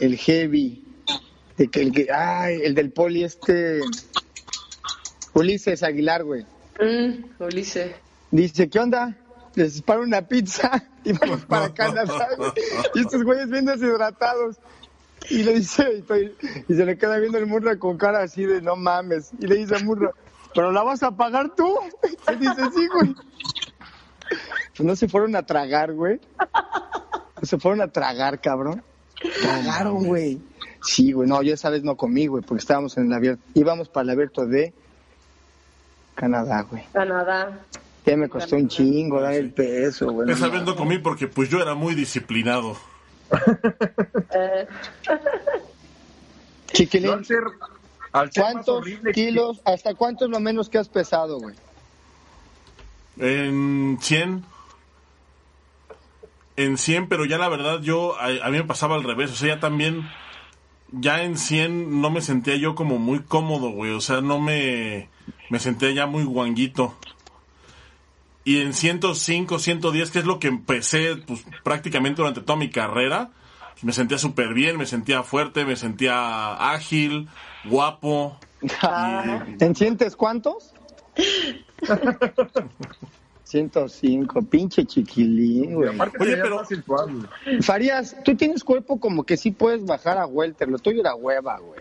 [0.00, 0.84] el Heavy.
[1.56, 3.80] De que el que, ay, el del poli este
[5.34, 6.44] Ulises Aguilar, güey.
[6.80, 7.94] Mm, Ulises.
[8.30, 9.16] Dice, ¿qué onda?
[9.54, 12.52] Les disparo una pizza y vamos para Canadá, güey.
[12.94, 14.56] Y estos güeyes bien deshidratados.
[15.30, 16.02] Y le dice,
[16.68, 19.30] y se le queda viendo el Murra con cara así de no mames.
[19.38, 20.10] Y le dice a Murra,
[20.54, 21.78] ¿pero la vas a pagar tú?
[22.32, 23.14] Y dice, sí, güey.
[24.76, 26.20] Pues no se fueron a tragar, güey.
[27.40, 28.82] No se fueron a tragar, cabrón.
[29.42, 30.40] Tragaron, güey.
[30.82, 31.28] Sí, güey.
[31.28, 33.42] No, yo esa vez no comí, güey, porque estábamos en el abierto.
[33.54, 34.72] Íbamos para el abierto de
[36.14, 36.84] Canadá, güey.
[36.92, 37.58] Canadá.
[38.04, 40.30] Ya me costó un chingo dar el peso, güey.
[40.30, 42.76] esa vez no comí porque pues yo era muy disciplinado.
[44.34, 44.66] Eh,
[46.72, 47.38] Chiquilín, al ser,
[48.12, 51.38] al ser más ¿cuántos horrible que- kilos, hasta cuánto es lo menos que has pesado,
[51.38, 51.54] güey?
[53.18, 54.44] En 100.
[56.56, 59.30] En 100, pero ya la verdad yo, a, a mí me pasaba al revés.
[59.30, 60.02] O sea, ya también,
[60.92, 63.92] ya en 100 no me sentía yo como muy cómodo, güey.
[63.92, 65.08] O sea, no me,
[65.50, 66.94] me sentía ya muy guanguito.
[68.44, 73.30] Y en 105, 110, que es lo que empecé pues, prácticamente durante toda mi carrera,
[73.72, 77.28] pues, me sentía súper bien, me sentía fuerte, me sentía ágil,
[77.64, 78.36] guapo.
[78.62, 80.72] Y- ¿En sientes cuántos?
[83.52, 85.90] 105, pinche chiquilín, güey.
[86.18, 86.62] Oye, pero-.
[87.60, 91.58] Farías, tú tienes cuerpo como que sí puedes bajar a welter, lo tuyo era hueva,
[91.58, 91.80] güey.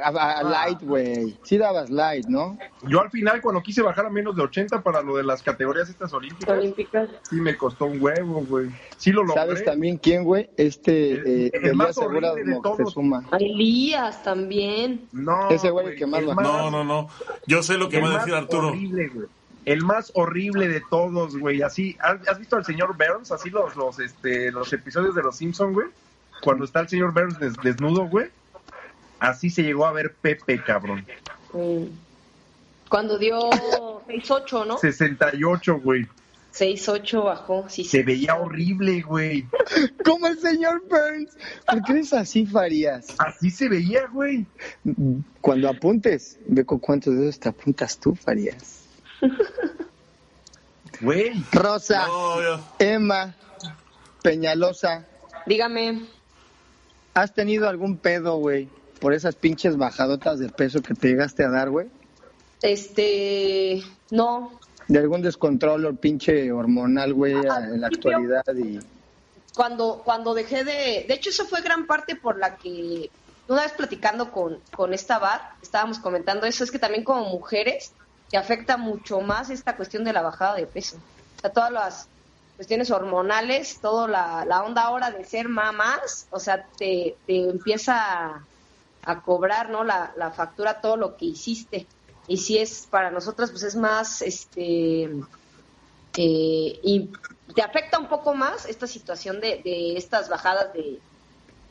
[0.00, 1.36] A, a- a light, güey.
[1.42, 2.56] Sí dabas light, ¿no?
[2.86, 5.88] Yo al final, cuando quise bajar a menos de 80 para lo de las categorías
[5.88, 7.08] estas olímpicas, olímpicas.
[7.28, 8.70] sí me costó un huevo, güey.
[8.98, 9.34] Sí lo logré.
[9.42, 10.48] ¿Sabes también quién, güey?
[10.56, 13.24] Este, El- eh, el Elías más Segura de Moctezuma.
[13.40, 15.08] Elías también.
[15.10, 16.40] No, Ese güey el que más bajó.
[16.40, 17.08] No, no, no.
[17.48, 18.68] Yo sé lo que va a decir Arturo.
[18.68, 19.26] horrible, güey.
[19.64, 21.62] El más horrible de todos, güey.
[21.62, 23.30] Así, ¿has, visto al señor Burns?
[23.30, 25.88] Así los, los, este, los episodios de Los Simpson, güey.
[26.42, 28.28] Cuando está el señor Burns des- desnudo, güey.
[29.18, 31.04] Así se llegó a ver Pepe, cabrón.
[32.88, 33.38] Cuando dio
[34.08, 34.78] 6-8, ¿no?
[34.78, 36.06] 68, güey.
[36.54, 37.66] 6-8 bajó.
[37.68, 38.02] Sí, Se sí.
[38.02, 39.46] veía horrible, güey.
[40.04, 41.36] Como el señor Burns.
[41.66, 43.14] ¿Por qué eres así, Farías?
[43.18, 44.46] Así se veía, güey.
[45.40, 48.79] Cuando apuntes, ve con cuántos dedos te apuntas tú, Farías.
[51.00, 51.32] Güey.
[51.52, 53.34] Rosa, No, Emma,
[54.22, 55.06] Peñalosa,
[55.46, 56.06] Dígame.
[57.14, 58.68] ¿has tenido algún pedo, güey?
[59.00, 61.88] Por esas pinches bajadotas de peso que te llegaste a dar, güey.
[62.60, 63.82] Este.
[64.10, 64.60] No.
[64.88, 68.80] De algún descontrol o pinche hormonal, güey, en la actualidad y...
[69.54, 71.06] Cuando, cuando dejé de.
[71.08, 73.10] De hecho, eso fue gran parte por la que.
[73.48, 77.92] Una vez platicando con, con esta bar, estábamos comentando eso, es que también como mujeres
[78.30, 80.96] te afecta mucho más esta cuestión de la bajada de peso.
[81.36, 82.08] O sea, todas las
[82.56, 87.96] cuestiones hormonales, toda la, la onda ahora de ser mamás, o sea, te, te empieza
[87.96, 88.44] a,
[89.02, 89.82] a cobrar, ¿no?
[89.82, 91.86] La, la factura, todo lo que hiciste.
[92.28, 97.10] Y si es para nosotras, pues es más, este, eh, y
[97.54, 101.00] te afecta un poco más esta situación de, de estas bajadas de,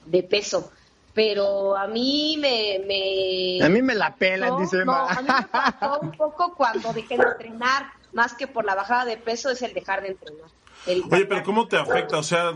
[0.06, 0.72] de peso.
[1.20, 2.80] Pero a mí me...
[2.88, 5.08] me A mí me la pelan, no, dice no, Emma.
[5.10, 7.88] a mí me pasó un poco cuando dejé de entrenar.
[8.14, 10.50] Más que por la bajada de peso es el dejar de entrenar.
[10.86, 12.20] el Oye, pero ¿cómo te afecta?
[12.20, 12.54] O sea,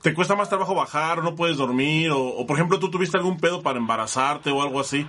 [0.00, 2.10] ¿te cuesta más trabajo bajar, no puedes dormir?
[2.10, 5.06] O, o, por ejemplo, ¿tú tuviste algún pedo para embarazarte o algo así?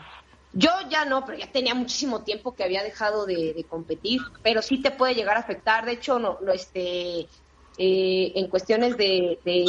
[0.51, 4.62] Yo ya no, pero ya tenía muchísimo tiempo que había dejado de, de competir, pero
[4.62, 5.86] sí te puede llegar a afectar.
[5.86, 7.30] De hecho, no, no este,
[7.77, 9.63] eh, en cuestiones de, de,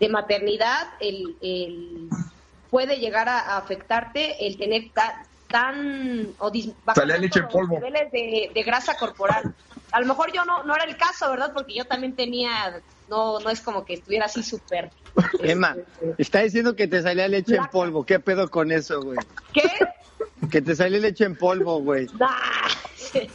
[0.00, 2.08] de maternidad, el, el,
[2.70, 6.70] puede llegar a, a afectarte el tener ta, tan o dis,
[7.20, 7.76] leche polvo.
[7.76, 9.54] niveles de, de, grasa corporal.
[9.92, 11.52] A lo mejor yo no, no era el caso, ¿verdad?
[11.54, 14.90] Porque yo también tenía, no, no es como que estuviera así súper.
[15.40, 15.76] Emma,
[16.18, 18.04] está diciendo que te salía leche en polvo.
[18.04, 19.18] ¿Qué pedo con eso, güey?
[19.52, 19.70] ¿Qué?
[20.50, 22.08] Que te salía leche en polvo, güey.
[22.18, 23.28] Nah.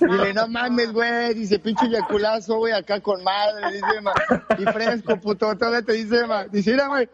[0.00, 1.34] Dile, no mames, güey.
[1.34, 3.72] Dice, pinche yaculazo, güey, acá con madre.
[3.72, 4.12] Dice, Emma.
[4.58, 5.56] Y fresco, puto.
[5.56, 6.44] Todavía te dice, Emma.
[6.46, 7.08] Dice, mira, güey.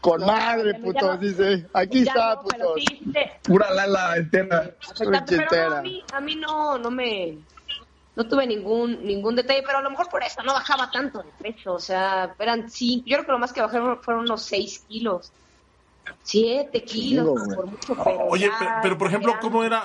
[0.00, 1.12] Con No, madre, puto.
[1.12, 1.16] no.
[1.18, 2.74] Dice, aquí está, puto.
[2.76, 3.00] sí,
[3.42, 4.70] Pura lala entera.
[5.48, 7.38] pero a mí, a mí no, no me,
[8.14, 11.30] no tuve ningún, ningún detalle, pero a lo mejor por eso no bajaba tanto de
[11.52, 14.84] peso, o sea, eran cinco, yo creo que lo más que bajé fueron unos seis
[14.86, 15.32] kilos,
[16.22, 17.56] siete kilos, Digo, güey.
[17.56, 19.84] por mucho, pero Oye, ya pero, pero, por ejemplo, ¿cómo era?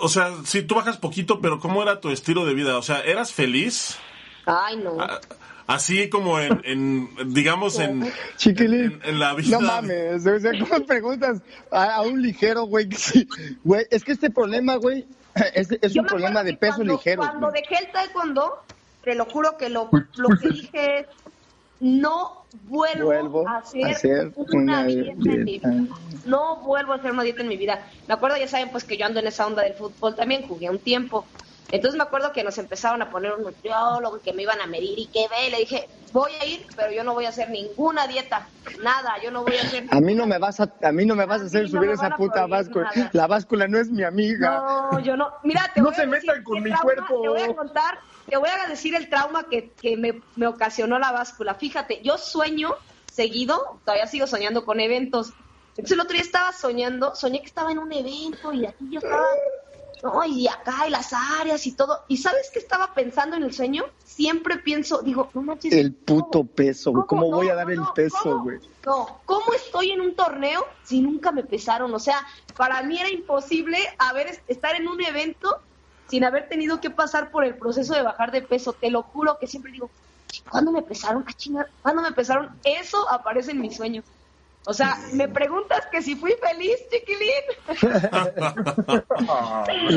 [0.00, 2.76] O sea, si tú bajas poquito, pero ¿cómo era tu estilo de vida?
[2.76, 3.96] O sea, ¿eras feliz?
[4.46, 5.00] Ay, no.
[5.00, 5.20] A-
[5.68, 9.00] Así como en, en digamos, en, Chiquilín.
[9.04, 9.58] en, en la vida.
[9.58, 12.88] No mames, o sea, ¿cómo preguntas a, a un ligero, güey?
[12.92, 13.28] sí?
[13.62, 15.06] Güey, es que este problema, güey,
[15.54, 17.22] es, un problema de peso cuando, ligero.
[17.22, 17.62] Cuando güey.
[17.62, 18.64] dejé el taekwondo,
[19.04, 21.06] te lo juro que lo, lo que dije es,
[21.80, 25.68] no vuelvo, Vuelvo a hacer, a hacer una, una dieta, en mi vida.
[26.24, 27.86] No vuelvo a hacer una dieta en mi vida.
[28.06, 30.70] Me acuerdo, ya saben, pues que yo ando en esa onda del fútbol también, jugué
[30.70, 31.26] un tiempo.
[31.70, 34.66] Entonces me acuerdo que nos empezaron a poner un nutriólogo y que me iban a
[34.66, 35.50] medir y que ve.
[35.50, 38.50] Le dije, voy a ir, pero yo no voy a hacer ninguna dieta.
[38.82, 41.14] Nada, yo no voy a hacer A mí no me vas a, a mí no
[41.16, 42.90] me vas a A hacer no subir me esa puta báscula.
[42.94, 43.10] nada.
[43.14, 44.62] La báscula no es mi amiga.
[44.92, 45.30] No, yo no.
[45.44, 47.22] Mira, te No voy se a decir metan con mi trauma- cuerpo.
[47.22, 50.98] Te voy a contar, te voy a decir el trauma que, que me, me ocasionó
[50.98, 51.54] la báscula.
[51.54, 52.74] Fíjate, yo sueño
[53.12, 55.32] seguido, todavía sigo soñando con eventos.
[55.70, 58.98] Entonces el otro día estaba soñando, soñé que estaba en un evento y aquí yo
[59.00, 59.24] estaba,
[60.02, 62.04] no, y acá y las áreas y todo.
[62.08, 63.84] ¿Y sabes qué estaba pensando en el sueño?
[64.04, 65.72] Siempre pienso, digo, no manches.
[65.72, 66.92] El puto ¿cómo- peso.
[67.06, 68.42] ¿Cómo no, voy a no, dar el peso, ¿cómo?
[68.44, 68.58] güey?
[68.84, 71.94] No, ¿cómo estoy en un torneo si nunca me pesaron?
[71.94, 75.60] O sea, para mí era imposible haber estar en un evento
[76.12, 78.74] sin haber tenido que pasar por el proceso de bajar de peso.
[78.74, 79.88] Te lo juro que siempre digo,
[80.50, 81.24] ¿cuándo me pesaron?
[81.26, 82.50] Ah, chinga, ¿cuándo me pesaron?
[82.64, 84.04] Eso aparece en mis sueños.
[84.66, 87.32] O sea, me preguntas que si fui feliz, chiquilín.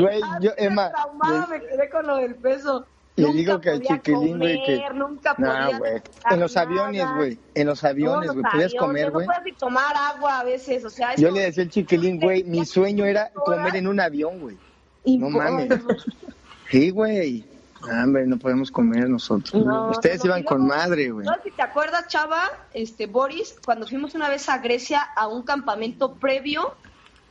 [0.00, 2.86] Güey, yo, Emma, traumada me quedé con lo del peso.
[3.16, 7.06] Le Nunca digo que al chiquilín, güey, que- comer, Nunca nah, podía En los aviones,
[7.14, 7.38] güey.
[7.54, 8.44] En los aviones, No, güey.
[8.52, 9.26] Podías aviones, comer, güey.
[9.26, 11.14] No puedes ni tomar agua a veces, o sea...
[11.14, 14.56] Yo le decía al chiquilín, güey, mi sueño era comer en un avión, güey.
[15.06, 15.68] Y- no mames.
[16.70, 17.44] Sí, güey.
[17.82, 19.64] Hombre, no podemos comer nosotros.
[19.64, 21.24] No, Ustedes no, iban con madre, güey.
[21.24, 22.42] No si te acuerdas, Chava,
[22.74, 26.74] este, Boris, cuando fuimos una vez a Grecia a un campamento previo.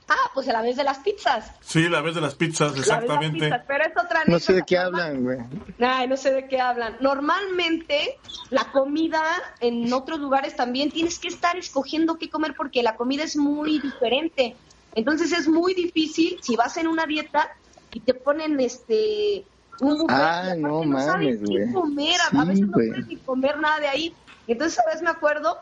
[0.08, 1.52] Ah, pues a la vez de las pizzas.
[1.62, 3.40] Sí, la vez de las pizzas, La vez de las exactamente.
[3.48, 5.40] pizzas, pero es otra No sé de qué hablan, güey.
[5.80, 6.96] Ay, no sé de qué hablan.
[7.02, 8.20] Normalmente
[8.52, 9.24] la comida
[9.62, 13.80] en otros lugares también tienes que estar escogiendo qué comer porque la comida es muy
[13.80, 14.56] diferente.
[14.94, 17.50] Entonces es muy difícil si vas en una dieta
[17.96, 21.74] y te ponen este un buffet, Ah, y no sabes mames, qué güey.
[21.74, 24.18] comer, a- veces no puedes ni comer nada de ahí.
[24.48, 25.58] Entonces a veces me acuerdo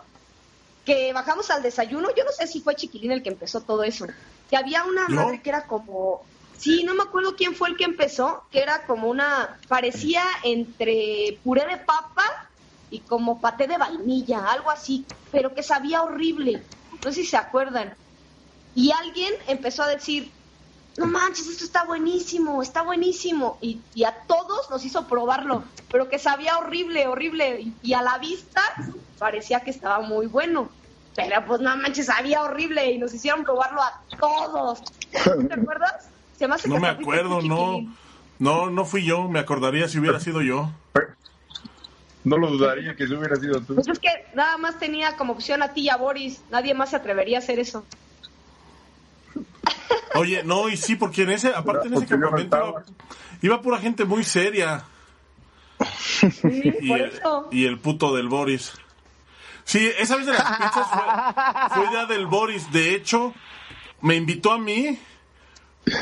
[0.83, 4.07] que bajamos al desayuno, yo no sé si fue Chiquilín el que empezó todo eso,
[4.49, 7.85] que había una madre que era como, sí, no me acuerdo quién fue el que
[7.85, 12.23] empezó, que era como una, parecía entre puré de papa
[12.89, 16.67] y como paté de vainilla, algo así, pero que sabía horrible,
[17.03, 17.95] no sé si se acuerdan.
[18.73, 20.35] Y alguien empezó a decir,
[20.97, 23.57] no manches, esto está buenísimo, está buenísimo.
[23.61, 27.61] Y, y a todos nos hizo probarlo, pero que sabía horrible, horrible.
[27.61, 28.61] Y, y a la vista
[29.17, 30.69] parecía que estaba muy bueno.
[31.15, 34.83] Pero pues no manches, sabía horrible y nos hicieron probarlo a todos.
[35.11, 36.09] ¿Te acuerdas?
[36.37, 37.81] Se me hace No que me acuerdo, no.
[38.39, 40.71] No, no fui yo, me acordaría si hubiera sido yo.
[42.23, 43.75] No lo dudaría que si hubiera sido tú.
[43.75, 46.41] Pues es que nada más tenía como opción a ti y a Boris.
[46.49, 47.85] Nadie más se atrevería a hacer eso.
[50.15, 52.83] Oye, no, y sí, porque en ese, aparte en ese campamento iba,
[53.41, 54.83] iba pura gente muy seria.
[55.99, 56.27] Sí,
[56.81, 57.47] Y por el, eso.
[57.51, 58.73] y el puto del Boris.
[59.65, 61.03] Sí, esa vez de las pizzas fue,
[61.83, 62.71] fue idea del Boris.
[62.71, 63.33] De hecho,
[64.01, 64.99] me invitó a mí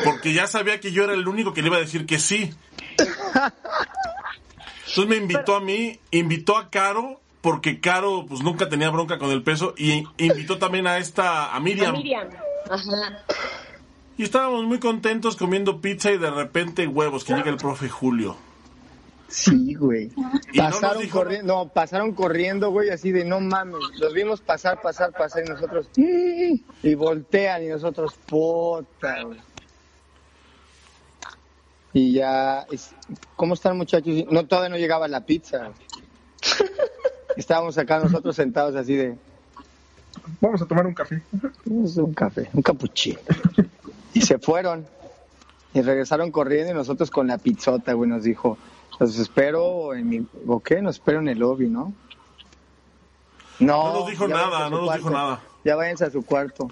[0.04, 2.54] porque ya sabía que yo era el único que le iba a decir que sí.
[4.88, 9.32] Entonces me invitó a mí, invitó a Caro, porque Caro pues nunca tenía bronca con
[9.32, 11.94] el peso, y invitó también a esta, a A Miriam.
[11.94, 12.28] Miriam.
[12.70, 13.24] Ajá.
[14.18, 18.36] Y estábamos muy contentos comiendo pizza y de repente huevos, que llega el profe Julio.
[19.28, 20.12] Sí, güey.
[20.18, 23.80] No Pasaron dijo corriendo, no, pasaron corriendo, güey, así de no mames.
[23.98, 29.40] Los vimos pasar, pasar, pasar y nosotros y voltean y nosotros puta, güey.
[31.94, 32.94] Y ya, es-
[33.36, 34.26] ¿cómo están muchachos?
[34.30, 35.72] No, todavía no llegaba la pizza.
[37.38, 39.18] Estábamos acá nosotros sentados así de,
[40.42, 41.22] Vamos a tomar un café.
[41.66, 43.20] un café, un capuchino.
[44.14, 44.86] Y se fueron.
[45.74, 48.58] Y regresaron corriendo y nosotros con la pizzota, güey, nos dijo,
[49.00, 50.82] los espero en mi, ¿o qué?
[50.82, 51.94] Nos espero en el lobby, ¿no?
[53.60, 55.42] No, No nos dijo nada, no nos dijo nada.
[55.64, 56.68] Ya váyanse a su cuarto.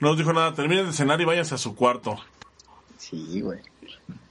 [0.00, 2.16] No nos dijo nada, terminen de cenar y váyanse a su cuarto.
[2.98, 3.60] Sí, güey.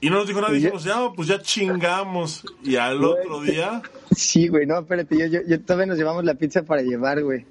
[0.00, 2.44] Y no nos dijo nada, dijimos, ya, pues ya chingamos.
[2.62, 3.10] Y al Güey.
[3.10, 3.82] otro día,
[4.14, 7.46] Sí, güey, no, espérate, yo, yo, yo todavía nos llevamos la pizza para llevar, güey.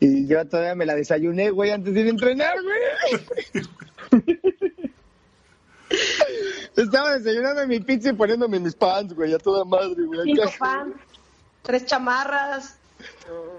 [0.00, 4.30] Y yo todavía me la desayuné, güey, antes de ir a entrenar, güey.
[6.76, 10.20] Estaba desayunando mi pizza y poniéndome mis pants, güey, a toda madre, güey.
[10.24, 10.56] Cinco acá.
[10.58, 10.94] pan,
[11.62, 12.78] tres chamarras.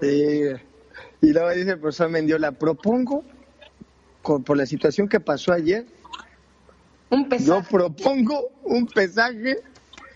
[0.00, 0.42] Sí.
[1.20, 3.22] Y luego dice el profesor Mendio, la propongo
[4.22, 5.86] con- por la situación que pasó ayer.
[7.10, 7.68] Un Yo pesaje.
[7.70, 9.58] propongo un pesaje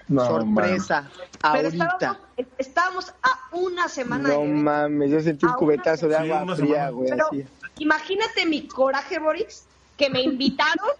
[0.08, 1.08] No, sorpresa,
[1.42, 2.18] ahorita.
[2.58, 6.56] Estábamos, a una semana No de mames, yo sentí un A cubetazo de Sí, agua
[6.56, 7.44] fría, güey, Pero así.
[7.78, 10.90] imagínate mi coraje, Boris, que me invitaron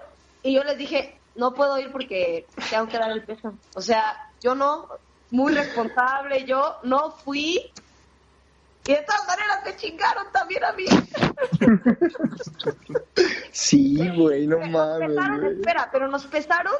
[0.42, 3.52] y yo les dije, no puedo ir porque tengo que dar el peso.
[3.74, 4.88] O sea, yo no,
[5.30, 7.72] muy responsable, yo no fui.
[8.88, 10.84] Y de todas maneras me chingaron también a mí.
[13.52, 16.74] Sí, güey, no Nos mames, pesaron, espera, pero nos pesaron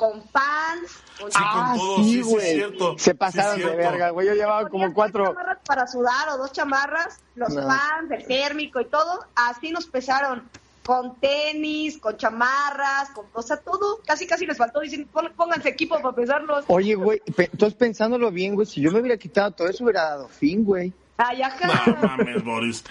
[0.00, 2.54] con pants, con Sí, con Ah, todo, sí, sí, sí, güey.
[2.54, 2.98] cierto.
[2.98, 4.26] Se Sí, pasaron de verga, güey.
[4.28, 5.26] Yo llevaba como cuatro.
[5.26, 7.66] chamarras para sudar o dos chamarras, los No.
[7.66, 10.48] pants, el térmico y todo, así nos pesaron.
[10.86, 14.80] Con tenis, con chamarras, con o sea, todo, casi casi les faltó.
[14.80, 16.64] Dicen, "Pon- pónganse equipo para pesarlos.
[16.68, 20.04] Oye, güey, pe- entonces pensándolo bien, güey, si yo me hubiera quitado todo eso, hubiera
[20.04, 20.92] dado fin, güey.
[21.18, 21.84] Ay, ajá.
[21.86, 22.84] No mames, Boris.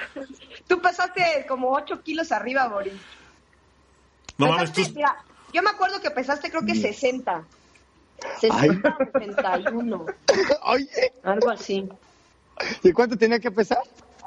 [0.67, 2.93] Tú pesaste como 8 kilos arriba, Boris.
[4.37, 4.81] No mames, tú.
[4.95, 5.17] mira,
[5.53, 7.43] yo me acuerdo que pesaste creo que 60.
[8.51, 8.69] Ay.
[8.69, 10.05] 60, 61,
[10.63, 11.87] Oye, algo así.
[12.83, 13.79] ¿y cuánto tenía que pesar?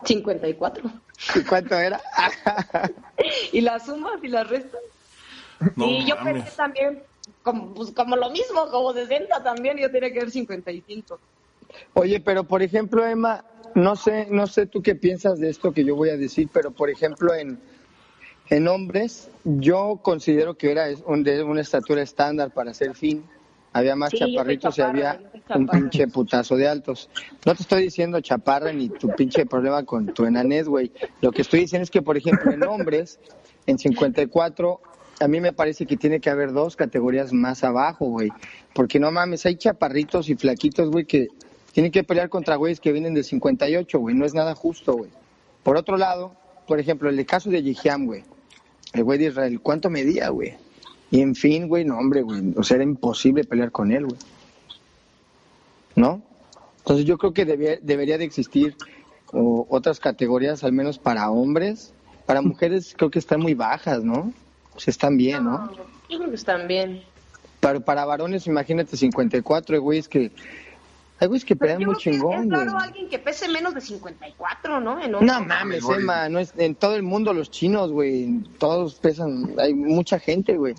[0.05, 0.91] 54.
[1.35, 2.01] ¿Y cuánto era?
[3.53, 4.81] Y las sumas y las restas.
[5.77, 6.43] No y yo mames.
[6.43, 7.03] pensé también,
[7.43, 11.21] como, pues, como lo mismo, como 60 también, yo tenía que ver 55.
[11.95, 15.85] Oye, pero por ejemplo, Emma, no sé, no sé tú qué piensas de esto que
[15.85, 17.61] yo voy a decir, pero por ejemplo en,
[18.53, 23.25] en hombres, yo considero que era un, de una estatura estándar para ser fin.
[23.73, 25.23] Había más Sí, chaparritos y había
[25.55, 27.09] un pinche putazo de altos.
[27.47, 30.93] No te estoy diciendo chaparra ni tu pinche problema con tu enanés, güey.
[31.23, 33.19] Lo que estoy diciendo es que, por ejemplo, en hombres,
[33.67, 34.81] en 54,
[35.21, 38.29] a mí me parece que tiene que haber dos categorías más abajo, güey.
[38.75, 41.29] Porque no mames, hay chaparritos y flaquitos, güey, que
[41.73, 44.15] tienen que pelear contra güeyes que vienen de 58, güey.
[44.15, 45.11] No es nada justo, güey.
[45.63, 46.35] Por otro lado,
[46.67, 48.25] por ejemplo, el caso de Yihiam, güey.
[48.93, 50.55] El güey de Israel, ¿cuánto medía, güey?
[51.11, 52.55] Y en fin, güey, no, hombre, güey.
[52.57, 54.19] O sea, era imposible pelear con él, güey.
[55.95, 56.23] ¿No?
[56.79, 58.77] Entonces yo creo que debía- debería de existir
[59.33, 61.93] o, otras categorías, al menos para hombres.
[62.27, 64.33] Para mujeres creo que están muy bajas, ¿no?
[64.75, 65.71] O sea, están bien, ¿no?
[66.09, 67.03] Yo creo que están bien.
[67.61, 70.31] Para, para varones, imagínate 54, hay güeyes que...
[71.23, 72.65] Hay güeyes que pelean muy chingón, es güey.
[72.67, 75.01] raro alguien que pese menos de 54, ¿no?
[75.01, 75.47] En No hombres.
[75.47, 76.01] mames, güey.
[76.01, 80.57] Emma, no es, en todo el mundo los chinos, güey, todos pesan, hay mucha gente,
[80.57, 80.75] güey.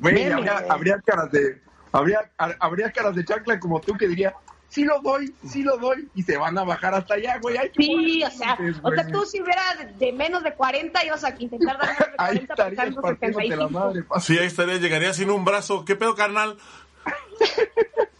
[0.00, 1.60] Güey, habría, habría caras de
[1.92, 4.34] habría, ha- habría caras de chancla como tú que diría,
[4.68, 7.56] sí lo doy, sí lo doy, y se van a bajar hasta allá, güey.
[7.56, 11.04] Ay, Sí, o sea, Pues, o sea, tú si hubiera de, de menos de 40
[11.06, 13.70] ibas a intentar dar menos de Ahí 40 estarías pesando partiéndote la 75.
[13.70, 14.04] madre.
[14.20, 15.84] Sí, ahí estaría, llegaría sin un brazo.
[15.84, 16.58] ¿Qué pedo, carnal?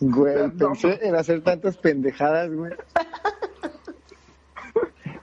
[0.00, 2.72] Güey, pensé en hacer tantas pendejadas, güey.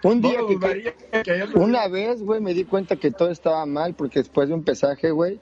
[0.04, 0.94] Un No día lo que,
[1.56, 5.10] una vez, güey, me di cuenta que todo estaba mal porque después de un pesaje,
[5.10, 5.40] güey,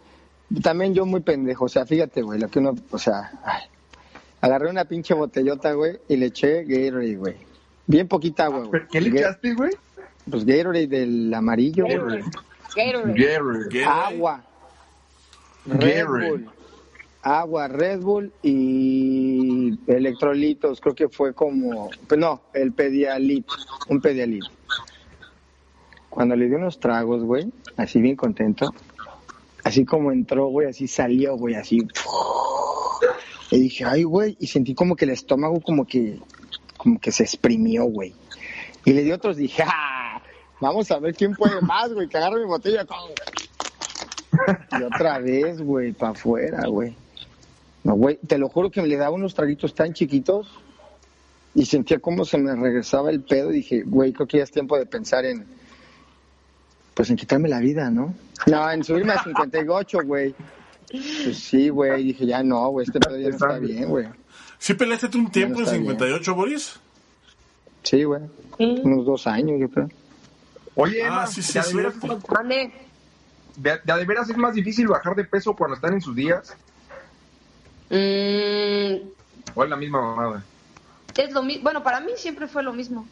[0.64, 3.64] también yo muy pendejo, o sea, fíjate, güey, lo que uno, o sea, ay,
[4.40, 7.36] agarré una pinche botellota, güey, y le eché Gatorade, güey.
[7.86, 8.72] Bien poquita agua, güey.
[8.72, 9.72] ¿Pero ¿Qué le echaste, güey?
[10.30, 11.98] Pues Gatorade del amarillo, güey.
[11.98, 13.14] Gatorade.
[13.14, 13.86] Gatorade.
[13.86, 14.44] Agua.
[15.66, 16.30] Red Gatorade.
[16.30, 16.55] Bull.
[17.26, 20.80] Agua, Red Bull y electrolitos.
[20.80, 21.90] Creo que fue como.
[22.08, 23.48] pues No, el Pedialit.
[23.90, 24.44] Un Pedialit.
[26.12, 28.72] Cuando le di unos tragos, güey, así bien contento.
[29.64, 31.88] Así como entró, güey, así salió, güey, así.
[33.50, 34.38] Y dije, ay, güey.
[34.40, 36.20] Y sentí como que el estómago como que.
[36.78, 38.14] Como que se exprimió, güey.
[38.86, 40.22] Y le di otros, dije, ¡ah!
[40.62, 42.86] Vamos a ver quién puede más, güey, que agarre mi botella.
[44.80, 46.96] Y otra vez, güey, para afuera, güey.
[47.86, 50.50] No, güey, te lo juro que me le daba unos traguitos tan chiquitos
[51.54, 54.52] y sentía como se me regresaba el pedo y dije, güey, creo que ya es
[54.52, 55.46] tiempo de pensar en,
[56.96, 58.14] pues en quitarme la vida, ¿no?
[58.48, 60.36] No, en subirme a 58, güey.
[60.90, 64.08] Pues sí, güey, dije, ya no, güey, este pedo ya no está bien, güey.
[64.58, 65.84] ¿Sí peleaste tú un tiempo en está bien.
[65.86, 66.80] 58, Boris?
[67.84, 68.22] Sí, güey,
[68.58, 68.82] Sí.
[68.84, 69.90] unos dos años, yo creo.
[70.74, 71.54] Oye, Ah, Emma, sí, sí,
[73.58, 76.56] ¿de, de de veras es más difícil bajar de peso cuando están en sus días?
[77.90, 79.10] Mm,
[79.54, 80.44] ¿O es la misma mamada?
[81.18, 81.64] es lo mismo.
[81.64, 83.08] Bueno, para mí siempre fue lo mismo.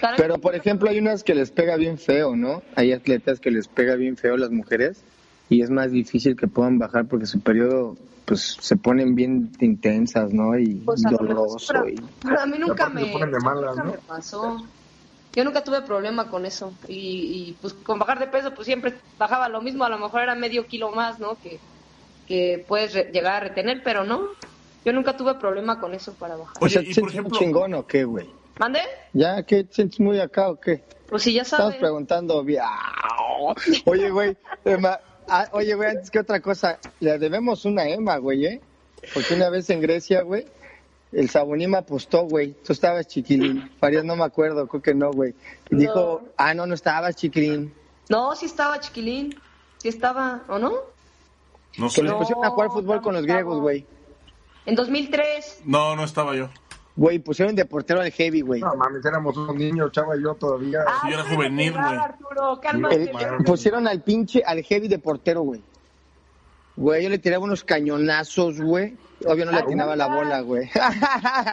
[0.00, 2.62] Para mí Pero, por ejemplo, hay unas que les pega bien feo, ¿no?
[2.76, 5.02] Hay atletas que les pega bien feo a las mujeres
[5.48, 10.32] y es más difícil que puedan bajar porque su periodo, pues, se ponen bien intensas,
[10.32, 10.58] ¿no?
[10.58, 11.72] Y Pues, doloroso.
[11.72, 11.96] pero y...
[12.22, 13.90] Para mí nunca me, se ponen de malas, nunca ¿no?
[13.92, 14.64] me pasó.
[15.34, 16.72] Yo nunca tuve problema con eso.
[16.88, 19.84] Y, y, pues con bajar de peso, pues siempre bajaba lo mismo.
[19.84, 21.36] A lo mejor era medio kilo más, ¿no?
[21.42, 21.58] Que,
[22.26, 24.28] que puedes re- llegar a retener, pero no.
[24.84, 26.56] Yo nunca tuve problema con eso para bajar.
[26.60, 28.28] Oye, o sea, y por ¿sientes ejemplo- chingón o qué, güey?
[28.58, 28.80] ¿Mande?
[29.12, 29.64] ¿Ya qué?
[29.64, 30.82] ¿Te sientes muy acá o qué?
[31.08, 31.78] Pues sí, ya Estamos sabes.
[31.80, 32.42] preguntando.
[32.44, 32.62] bien.
[33.84, 34.98] Oye, güey, Emma,
[35.28, 38.60] ah, oye, güey, antes que otra cosa, le debemos una Emma, güey, ¿eh?
[39.14, 40.46] Porque una vez en Grecia, güey,
[41.12, 42.52] el Saboní me apostó, güey.
[42.64, 43.70] Tú estabas chiquilín.
[43.78, 45.34] Farías, no me acuerdo, creo que no, güey.
[45.70, 45.80] Y No.
[45.80, 47.72] dijo, ah, no, no estabas chiquilín.
[48.08, 49.34] No, sí estaba chiquilín.
[49.78, 50.72] Sí estaba, ¿o no?
[51.78, 52.02] No Que sé.
[52.02, 53.86] No, pusieron a jugar fútbol con los griegos, güey.
[54.66, 55.62] En 2003.
[55.64, 56.48] No, no estaba yo.
[56.94, 58.60] Güey, pusieron de portero al heavy, güey.
[58.60, 60.80] No mames, éramos unos niños, chava y yo todavía.
[60.86, 61.84] Ah, yo era sí, juvenil, güey.
[61.84, 63.10] Arturo, cálmate.
[63.38, 65.62] El- pusieron al pinche, al heavy de portero, güey.
[66.76, 68.94] Güey, yo le tiraba unos cañonazos, güey.
[69.26, 70.68] Obvio no le Ah, atinaba la bola, güey.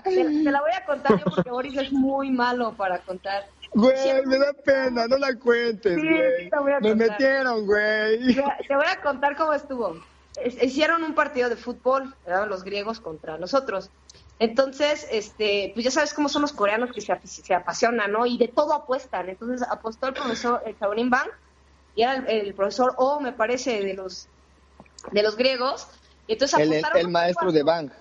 [0.03, 3.47] Te, te la voy a contar yo porque Boris es muy malo para contar.
[3.73, 6.43] Güey, me da pena, no la cuentes, Sí, güey.
[6.45, 8.35] sí te voy a me metieron, güey.
[8.67, 9.95] Te voy a contar cómo estuvo.
[10.41, 12.47] Es- Hicieron un partido de fútbol, ¿verdad?
[12.47, 13.89] los griegos contra nosotros.
[14.39, 18.25] Entonces, este, pues ya sabes cómo son los coreanos que se, apasionan, ¿no?
[18.25, 19.29] Y de todo apuestan.
[19.29, 21.27] Entonces apostó el profesor, el Shaolin Bank,
[21.93, 24.27] y era el, el profesor O, me parece, de los
[25.11, 25.87] de los griegos.
[26.27, 27.53] Y entonces El, apostaron el maestro cuánto.
[27.57, 27.91] de Bang.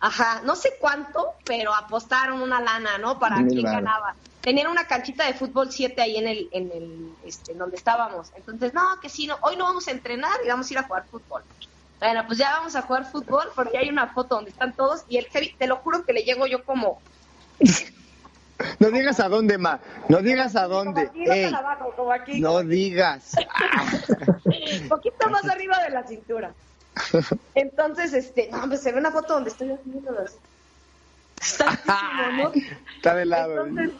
[0.00, 3.18] Ajá, no sé cuánto, pero apostaron una lana, ¿no?
[3.18, 4.14] Para Mil quién ganaba.
[4.44, 8.30] Tenían una canchita de fútbol 7 ahí en el, en el, este, en donde estábamos.
[8.36, 10.82] Entonces, no, que sí, no, hoy no vamos a entrenar y vamos a ir a
[10.82, 11.42] jugar fútbol.
[11.98, 15.16] Bueno, pues ya vamos a jugar fútbol, porque hay una foto donde están todos y
[15.16, 17.00] el heavy, te lo juro que le llego yo como,
[18.78, 19.80] No digas a dónde, ma.
[20.08, 21.08] No digas a dónde.
[21.08, 23.32] como aquí, no Ey, abajo, como aquí, no digas.
[24.44, 26.52] un poquito más arriba de la cintura.
[27.54, 30.36] Entonces, este, no, pues se ve una foto donde estoy haciendo las...
[31.40, 31.80] Está
[32.36, 32.52] ¿no?
[32.96, 33.66] Está de lado.
[33.66, 33.98] Entonces,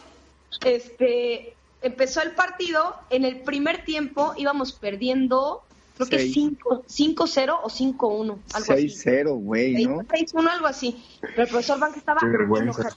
[0.64, 5.62] este, empezó el partido, en el primer tiempo íbamos perdiendo,
[5.96, 6.34] creo que Seis.
[6.34, 8.88] 5 5-0 o 5-1, algo así.
[8.88, 9.98] 6-0, güey, ¿no?
[9.98, 11.04] 6-1, algo así.
[11.20, 12.88] Pero el profesor Bank estaba Qué vergüenza.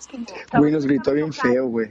[0.58, 1.89] Güey, nos gritó bien feo, güey.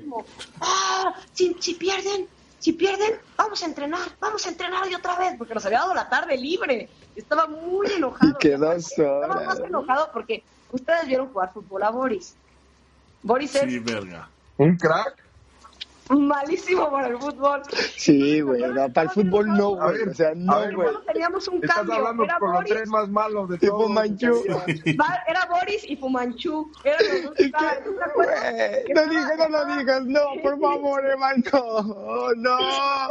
[0.61, 1.15] ¡Ah!
[1.33, 2.27] Si, si pierden,
[2.59, 5.95] si pierden, vamos a entrenar, vamos a entrenar hoy otra vez, porque nos había dado
[5.95, 6.89] la tarde libre.
[7.15, 8.33] Estaba muy enojado.
[8.33, 10.43] Y quedó Estaba más enojado porque
[10.73, 12.35] ustedes vieron jugar fútbol a Boris.
[13.23, 14.29] Boris es Sí, verga.
[14.57, 15.26] Un crack.
[16.11, 17.63] Malísimo para el fútbol.
[17.97, 18.63] Sí, güey.
[18.63, 20.03] No, para el fútbol no, güey.
[20.09, 20.89] O sea, no, güey.
[21.07, 21.95] Teníamos un Estás cambio.
[21.97, 23.71] hablando Era con los Boris, tres más malos de.
[23.89, 24.45] Manchú.
[25.01, 26.71] Va- era Boris y Fumanchu.
[26.85, 31.43] Eran los dos que güey, no estaba- digas, no lo digas, no, por favor, hermano,
[31.53, 32.59] Oh, no.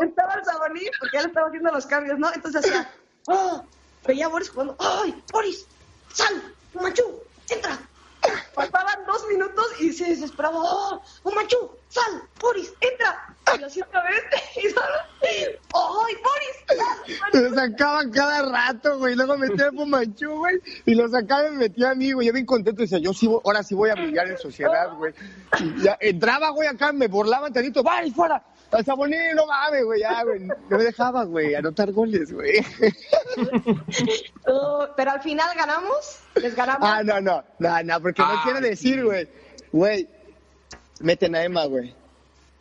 [0.02, 2.32] Estaba el Saboní, porque él estaba haciendo los cambios, ¿no?
[2.34, 2.90] Entonces hacía,
[3.28, 3.64] ¡oh!
[4.08, 5.22] Veía a Boris jugando, ¡ay!
[5.32, 5.66] ¡Boris!
[6.14, 6.42] ¡Sal!
[6.74, 7.04] ¡Fumanchu!
[7.50, 7.78] ¡Entra!
[8.54, 11.02] Pasaban dos minutos y se desesperaba, ¡oh!
[11.24, 11.58] ¡Fumanchu!
[11.90, 12.22] ¡Sal!
[12.40, 12.74] ¡Boris!
[12.82, 13.36] ¡Entra!
[13.60, 14.24] Y así otra vez,
[14.56, 15.54] y ¡ay!
[15.74, 16.56] ¡Boris!
[16.68, 17.44] ¡Sal!
[17.44, 19.16] Lo sacaban cada rato, güey.
[19.16, 20.56] Luego metía el Fumanchu, güey.
[20.86, 22.28] Y lo sacaba y me metía a mí, güey.
[22.28, 22.82] Yo bien contento.
[22.82, 25.14] Decía, yo sí, ahora sí voy a brillar en sociedad, güey.
[25.60, 27.84] Y ya entraba, güey, acá, me burlaban tantito.
[27.84, 28.44] ¡Vale, fuera!
[28.72, 30.02] Al Saboní, no mames, güey.
[30.02, 30.40] Ya, güey.
[30.42, 32.66] No me dejaba, güey, anotar goles, güey.
[34.96, 36.90] Pero al final ganamos, les ganamos.
[36.90, 37.44] Ah, no, no.
[37.60, 39.28] No, no, porque no quiero decir, güey.
[39.72, 40.10] Güey,
[41.00, 41.94] meten a Emma, güey.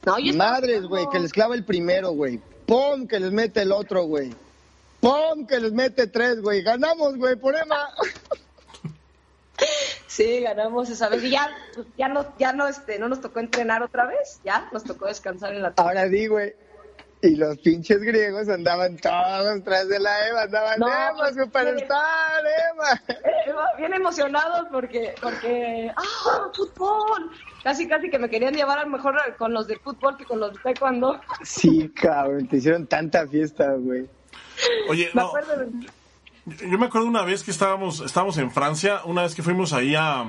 [0.05, 2.41] No, yo Madres, güey, que les clava el primero, güey.
[2.67, 3.07] ¡Pum!
[3.07, 4.31] Que les mete el otro, güey.
[5.01, 5.47] ¡Pum!
[5.47, 6.63] Que les mete tres, güey.
[6.63, 7.89] Ganamos, güey, por Emma.
[10.15, 13.41] Sí, ganamos esa vez y ya, pues, ya no, ya no, este, no nos tocó
[13.41, 15.89] entrenar otra vez, ya nos tocó descansar en la tarde.
[15.89, 16.55] Ahora di, güey.
[17.21, 22.45] Y los pinches griegos andaban todos tras de la Eva, andaban No, Eva, pues, superstar,
[22.75, 23.03] Eva.
[23.09, 27.31] Eh, Bien emocionados porque, porque, ¡ah, fútbol!
[27.65, 30.39] Casi, casi que me querían llevar a lo mejor con los de fútbol que con
[30.39, 31.21] los de taekwondo.
[31.43, 34.09] Sí, cabrón, te hicieron tanta fiesta, güey.
[34.89, 35.87] Oye, Me no, acuerdo de-
[36.47, 39.95] yo me acuerdo una vez que estábamos, estábamos en Francia, una vez que fuimos ahí
[39.95, 40.25] a,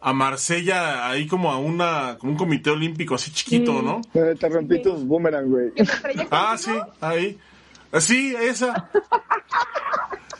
[0.00, 4.00] a Marsella, ahí como a una, como un comité olímpico así chiquito, ¿no?
[4.14, 5.72] Eh, Te rompí tus boomerang, güey.
[6.30, 6.70] Ah, sí,
[7.00, 7.38] ahí.
[7.92, 8.90] Ah, Sí, esa.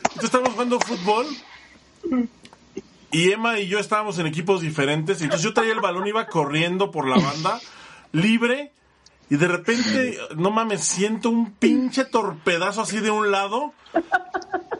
[0.03, 1.27] Entonces estábamos jugando fútbol
[3.11, 5.21] y Emma y yo estábamos en equipos diferentes.
[5.21, 7.59] y Entonces yo traía el balón, iba corriendo por la banda,
[8.11, 8.71] libre,
[9.33, 13.73] y de repente, no mames, siento un pinche torpedazo así de un lado,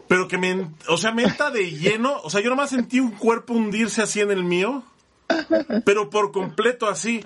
[0.07, 2.17] pero que me, o sea, me entra de lleno.
[2.23, 4.83] O sea, yo nomás sentí un cuerpo hundirse así en el mío,
[5.85, 7.25] pero por completo así.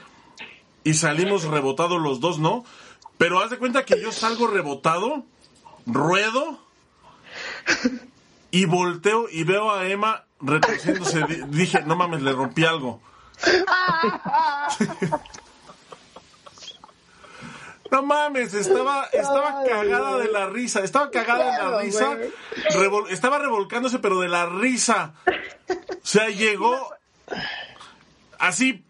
[0.86, 2.64] Y salimos rebotados los dos, ¿no?
[3.18, 5.26] Pero haz de cuenta que yo salgo rebotado,
[5.86, 6.60] ruedo
[8.52, 11.24] y volteo y veo a Emma retorciéndose.
[11.28, 13.02] Di- Dije, no mames, le rompí algo.
[17.92, 22.18] No mames, estaba, estaba cagada de la risa, estaba cagada de la risa,
[22.76, 25.14] revol- estaba revolcándose pero de la risa.
[25.70, 25.74] O
[26.04, 26.76] sea, llegó
[28.40, 28.84] así,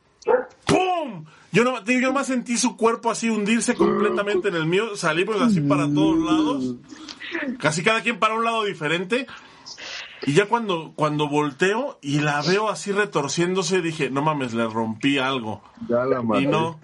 [0.65, 1.25] ¡pum!
[1.51, 5.61] Yo no, yo nomás sentí su cuerpo así hundirse completamente en el mío, salimos así
[5.61, 6.75] para todos lados,
[7.59, 9.25] casi cada quien para un lado diferente.
[10.23, 15.19] Y ya cuando, cuando volteo y la veo así retorciéndose, dije, no mames, le rompí
[15.19, 15.61] algo.
[15.87, 16.41] Ya la maté.
[16.43, 16.79] Y no,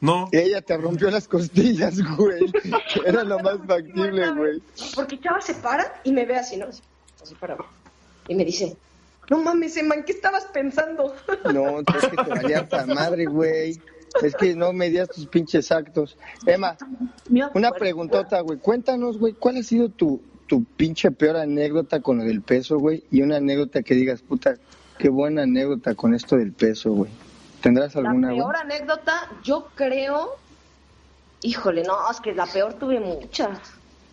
[0.00, 0.28] no.
[0.32, 2.52] Ella te rompió las costillas, güey.
[3.06, 4.62] Era lo más factible, güey.
[4.94, 6.66] Porque Chava se para y me ve así, ¿no?
[6.66, 7.56] Así, para.
[8.28, 8.76] Y me dice,
[9.30, 11.14] no mames, Emma, ¿en qué estabas pensando?
[11.52, 13.80] No, es que te valía hasta madre, güey.
[14.22, 16.16] Es que no medías tus pinches actos.
[16.46, 16.76] Emma,
[17.54, 18.58] una preguntota, güey.
[18.58, 23.04] Cuéntanos, güey, ¿cuál ha sido tu, tu pinche peor anécdota con lo del peso, güey?
[23.10, 24.56] Y una anécdota que digas, puta,
[24.98, 27.10] qué buena anécdota con esto del peso, güey.
[27.62, 28.40] ¿Tendrás La alguna, güey?
[28.40, 30.36] peor anécdota, yo creo...
[31.42, 33.58] Híjole, no, es que la peor tuve muchas.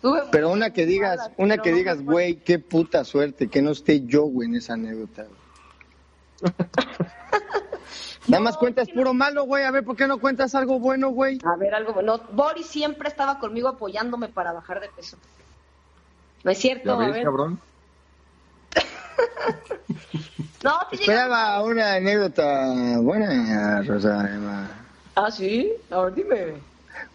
[0.00, 3.62] Tuve Pero una que digas, malas, una que no digas, güey, qué puta suerte, que
[3.62, 5.26] no esté yo, güey, en esa anécdota.
[8.28, 9.64] Nada más cuentas puro malo, güey.
[9.64, 11.38] A ver, ¿por qué no cuentas algo bueno, güey?
[11.44, 12.20] A ver, algo bueno.
[12.32, 15.16] Boris siempre estaba conmigo apoyándome para bajar de peso.
[16.42, 17.22] No es cierto, ¿Ya a ver.
[17.24, 17.60] cabrón?
[20.64, 24.68] No, sí Esperaba una anécdota buena, Rosa Emma.
[25.14, 25.72] Ah, sí.
[25.90, 26.54] A ver, dime.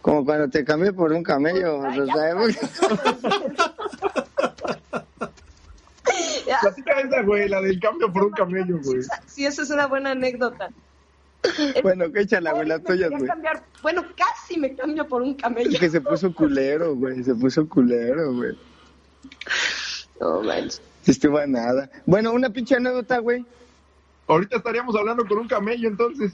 [0.02, 2.46] Como cuando te cambié por un camello, Rosa Emma.
[6.48, 9.02] Ya, Platica esa, güey, la del cambio por un camello, güey.
[9.28, 10.70] sí, esa es una buena anécdota.
[11.82, 13.26] Bueno, échala, güey, tuyas, quería güey.
[13.28, 15.80] cambiar- Bueno, casi me cambio por un camello.
[15.80, 17.24] Que se puso culero, güey.
[17.24, 18.58] Se puso culero, güey.
[20.20, 20.82] No, manches.
[21.06, 21.90] Estuvo a nada.
[22.06, 23.46] Bueno, una pinche anécdota, güey.
[24.28, 26.32] Ahorita estaríamos hablando con un camello, entonces.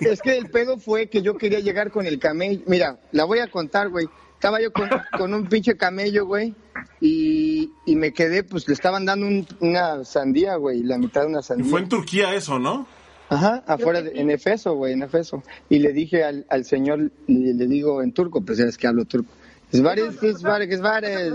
[0.00, 2.62] Es que el pedo fue que yo quería llegar con el camello.
[2.66, 4.06] Mira, la voy a contar, güey.
[4.34, 6.54] Estaba yo con, con un pinche camello, güey.
[7.00, 10.82] Y, y me quedé, pues le estaban dando un- una sandía, güey.
[10.82, 11.70] La mitad de una Y sandía.
[11.70, 12.86] fue en Turquía eso, ¿no?
[13.28, 15.42] Ajá, afuera, de- en Efeso, güey, en Efeso.
[15.68, 18.86] Y le dije al, al señor, le, le digo en turco, pues ya es que
[18.86, 19.30] hablo turco.
[19.72, 21.34] Svares, Svares, Svares,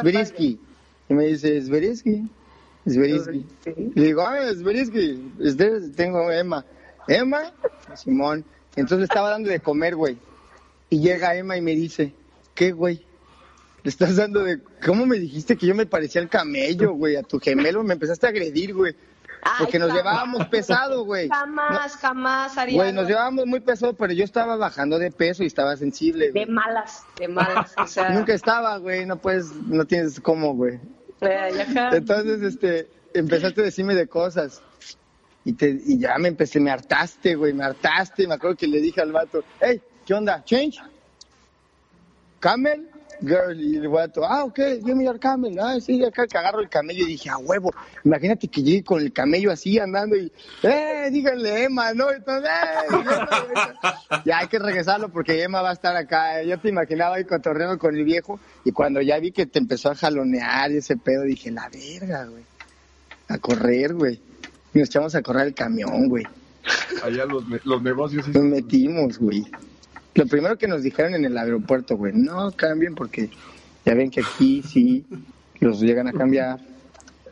[0.00, 0.58] Sveriski.
[1.10, 2.30] Y me dice, Sveriski,
[2.86, 3.44] Sveriski.
[3.94, 6.64] Le digo, ah, Sveriski, este- tengo Emma.
[7.08, 7.52] Emma,
[7.96, 8.44] Simón.
[8.76, 10.16] Entonces le estaba dando de comer, güey.
[10.88, 12.14] Y llega Emma y me dice,
[12.54, 13.04] ¿qué, güey?
[13.82, 14.60] Le estás dando de...
[14.86, 17.16] ¿Cómo me dijiste que yo me parecía al camello, güey?
[17.16, 18.94] A tu gemelo me empezaste a agredir, güey.
[19.58, 19.96] Porque Ay, nos jamás.
[20.04, 21.28] llevábamos pesado, güey.
[21.28, 22.76] Jamás, jamás haría.
[22.76, 26.30] Güey, nos llevábamos muy pesado, pero yo estaba bajando de peso y estaba sensible.
[26.30, 27.72] De malas, de malas.
[27.78, 30.78] O sea, Nunca estaba, güey, no puedes, no tienes cómo, güey.
[31.20, 34.62] Entonces, este, empezaste a decirme de cosas.
[35.44, 38.26] Y, te, y ya me empecé, me hartaste, güey, me hartaste.
[38.26, 40.44] Me acuerdo que le dije al vato, hey, ¿qué onda?
[40.44, 40.78] ¿Change?
[42.38, 42.88] ¿Camel?
[43.22, 45.58] Girl, y el vato, ah, ok, give me your camel.
[45.58, 47.70] Ah, sí, acá que agarro el camello y dije, a huevo,
[48.04, 52.10] imagínate que llegue con el camello así andando y, eh, díganle Emma, ¿no?
[52.10, 53.28] Entonces, eh, Emma,
[54.24, 56.42] ya hay que regresarlo porque Emma va a estar acá.
[56.42, 59.90] Yo te imaginaba ahí cotorreando con el viejo y cuando ya vi que te empezó
[59.90, 62.44] a jalonear y ese pedo, dije, la verga, güey.
[63.28, 64.20] A correr, güey.
[64.74, 66.24] Y nos echamos a correr el camión, güey.
[67.02, 68.28] Allá los, los negocios.
[68.28, 69.44] Nos metimos, güey.
[70.14, 73.30] Lo primero que nos dijeron en el aeropuerto, güey, no cambien porque
[73.84, 75.04] ya ven que aquí sí
[75.60, 76.58] los llegan a cambiar.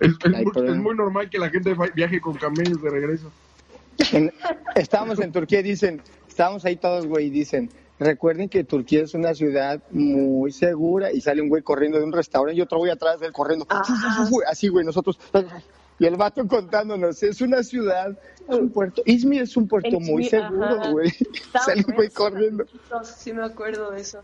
[0.01, 3.33] Es, muy, pero- es muy normal que la gente viaje con camellos de regreso.
[4.13, 4.33] En-
[4.77, 7.69] estábamos en Turquía y dicen, estábamos ahí todos, güey, y dicen,
[7.99, 12.13] recuerden que Turquía es una ciudad muy segura y sale un güey corriendo de un
[12.13, 13.67] restaurante y otro güey atrás de él corriendo.
[13.71, 13.83] Ah.
[14.49, 15.19] Así, güey, nosotros.
[15.99, 18.17] Y el vato contándonos, es una ciudad,
[18.49, 19.03] es un puerto.
[19.05, 21.11] Izmir es un puerto muy seguro, güey.
[21.65, 22.65] Sale un güey corriendo.
[23.03, 24.23] Sí me acuerdo de eso.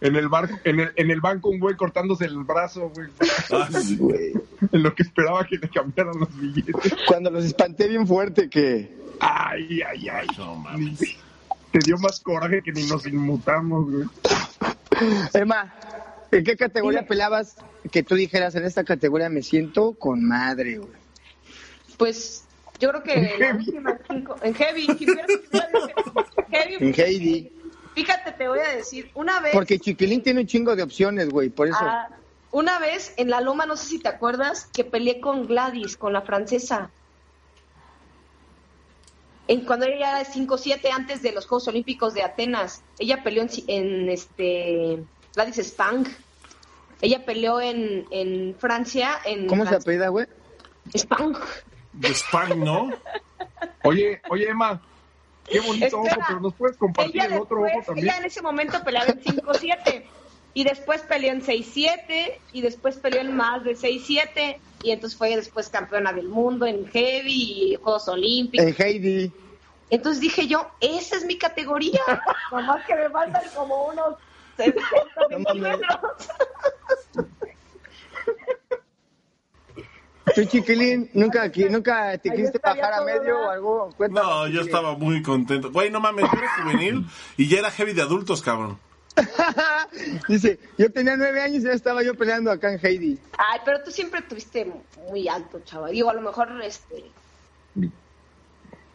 [0.00, 3.08] En el barco, en el, en el banco un güey cortándose el brazo, güey.
[3.52, 3.96] Ah, sí.
[3.96, 4.32] Güey.
[4.72, 6.74] En lo que esperaba que le cambiaran los billetes.
[7.06, 8.94] Cuando los espanté bien fuerte que...
[9.20, 10.26] Ay, ay, ay.
[10.36, 10.98] No mames.
[11.70, 14.06] Te dio más coraje que ni nos inmutamos, güey.
[15.32, 15.72] Emma,
[16.30, 17.08] ¿en qué categoría Dime.
[17.08, 17.56] peleabas
[17.90, 21.03] que tú dijeras en esta categoría me siento con madre, güey?
[21.96, 22.44] Pues
[22.80, 23.58] yo creo que En la heavy.
[23.66, 24.86] última cinco- en heavy,
[26.80, 27.52] En Heidi.
[27.94, 31.48] Fíjate, te voy a decir, una vez, Porque Chiquilín tiene un chingo de opciones, güey,
[31.48, 31.78] por eso.
[31.80, 32.08] ah,
[32.50, 36.12] una vez en la loma, no sé si te acuerdas, que peleé con Gladys, con
[36.12, 36.90] la francesa.
[39.46, 43.50] En, cuando ella era 5-7 antes de los Juegos Olímpicos de Atenas, ella peleó en,
[43.68, 45.02] en, este
[45.34, 46.06] Gladys Spang.
[47.02, 50.26] Ella peleó en, en Francia, en ¿Cómo se Francia- apellida, güey?
[50.96, 51.36] Spang.
[51.94, 52.90] De Spang, ¿no?
[53.84, 54.80] Oye, oye, Emma.
[55.48, 56.24] Qué bonito ojo, Espera.
[56.28, 58.06] pero nos puedes compartir ella el otro ojo después, también.
[58.08, 60.04] ella en ese momento peleaba en 5-7
[60.54, 65.36] y después peleó en 6-7 y después peleó en más de 6-7 y entonces fue
[65.36, 68.66] después campeona del mundo en heavy y Juegos Olímpicos.
[68.66, 69.32] En Heidi.
[69.90, 72.00] Entonces dije yo, esa es mi categoría,
[72.50, 74.14] nomás que me faltan como unos
[74.56, 74.80] 60
[75.30, 75.78] No mames.
[75.78, 76.28] centímetros.
[80.34, 83.90] ¿Tú, Chiquilín, nunca, aquí, nunca te quisiste bajar a medio o algo?
[83.96, 85.70] Cuéntame, No, yo estaba muy contento.
[85.70, 87.06] Güey, no mames, yo era juvenil
[87.36, 88.78] y ya era heavy de adultos, cabrón.
[90.28, 93.18] Dice, yo tenía nueve años y ya estaba yo peleando acá en Heidi.
[93.38, 94.72] Ay, pero tú siempre tuviste
[95.08, 95.92] muy alto, chaval.
[95.92, 97.04] Digo, a lo mejor este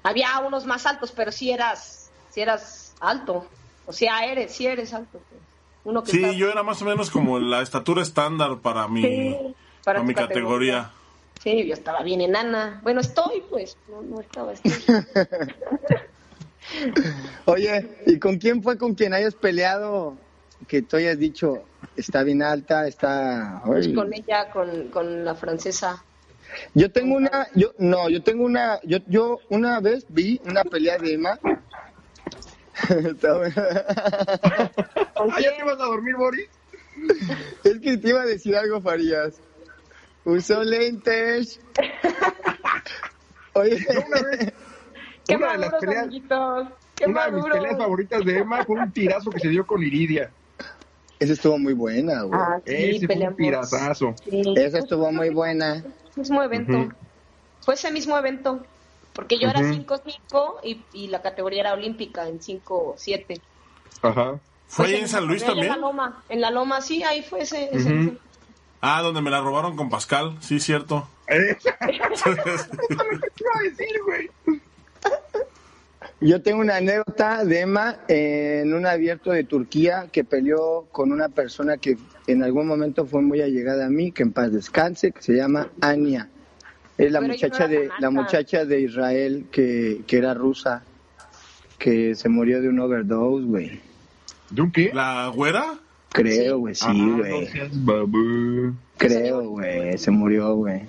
[0.03, 3.45] había unos más altos, pero sí eras, sí eras alto.
[3.85, 5.19] O sea, eres, sí eres alto.
[5.29, 5.41] pues.
[5.83, 9.01] Uno que Sí, está- yo era más o menos como la estatura estándar para mi,
[9.01, 9.37] Sí,
[9.83, 10.91] para mi categoría.
[11.39, 12.79] Sí, yo estaba bien enana.
[12.83, 13.77] Bueno, estoy, pues.
[13.89, 14.73] No, no estaba, estoy.
[17.45, 20.17] Oye, ¿y con quién fue con quien hayas peleado
[20.67, 21.63] que tú hayas dicho
[21.95, 23.61] está bien alta, está...
[23.65, 26.03] Pues con ella, con, con la francesa.
[26.73, 30.97] Yo tengo una, yo no, yo tengo una, yo, yo una vez vi una pelea
[30.97, 31.39] de Emma.
[32.89, 33.55] Está bueno.
[35.15, 36.47] ¿Con ¿Ah, ya te vas a dormir, Boris?
[37.63, 39.39] es que te iba a decir algo, Farías.
[40.29, 41.59] Usó lentes.
[43.53, 44.53] Oye, una vez,
[45.27, 46.67] Qué una de las maduros, peleas, amiguitos.
[46.95, 47.57] Qué una de mis maduros.
[47.57, 50.31] peleas favoritas de Emma fue un tirazo que se dio con Iridia.
[51.19, 52.39] esa estuvo muy buena, güey.
[52.41, 54.15] Ah, sí, Ese fue un tirazazo.
[54.29, 54.41] Sí.
[54.55, 55.83] Esa estuvo muy buena.
[56.15, 56.77] mismo evento.
[56.77, 56.91] Ujú.
[57.61, 58.63] Fue ese mismo evento.
[59.13, 59.73] Porque yo era Ujú.
[59.73, 63.41] 5-5 y, y la categoría era olímpica en 5-7.
[64.01, 64.39] Ajá.
[64.67, 65.73] ¿Fue Pues ahí en San Luis allá En también?
[65.73, 67.69] la Loma, en la Loma, sí, ahí fue ese.
[67.75, 68.17] ese- Ujú.
[68.81, 71.07] Ah, donde me la robaron con Pascal, sí, cierto.
[71.27, 74.29] Eh, ¿Qué iba a decir, güey?
[76.21, 81.29] Yo tengo una anécdota de Emma en un abierto de Turquía que peleó con una
[81.29, 85.21] persona que en algún momento fue muy allegada a mí, que en paz descanse, que
[85.21, 86.29] se llama Ania.
[86.97, 90.83] Es la Pero muchacha no de la muchacha de Israel que, que era rusa,
[91.77, 93.81] que se murió de un overdose, güey.
[94.49, 94.91] ¿De un qué?
[94.93, 95.79] ¿La güera?
[96.11, 97.47] Creo, güey, sí, güey.
[98.97, 100.81] Creo, güey, se murió, güey.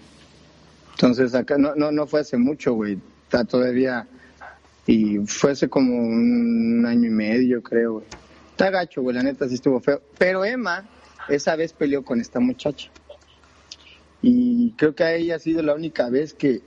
[0.93, 2.99] Entonces acá no, no, no fue hace mucho, güey.
[3.25, 4.07] Está todavía
[4.87, 8.07] y fue hace como un año y medio, creo, güey.
[8.51, 10.03] Está gacho, güey, la neta sí estuvo feo.
[10.19, 10.89] Pero Emma
[11.29, 12.91] esa vez peleó con esta muchacha.
[14.23, 16.61] Y creo que a ella ha sido la única vez que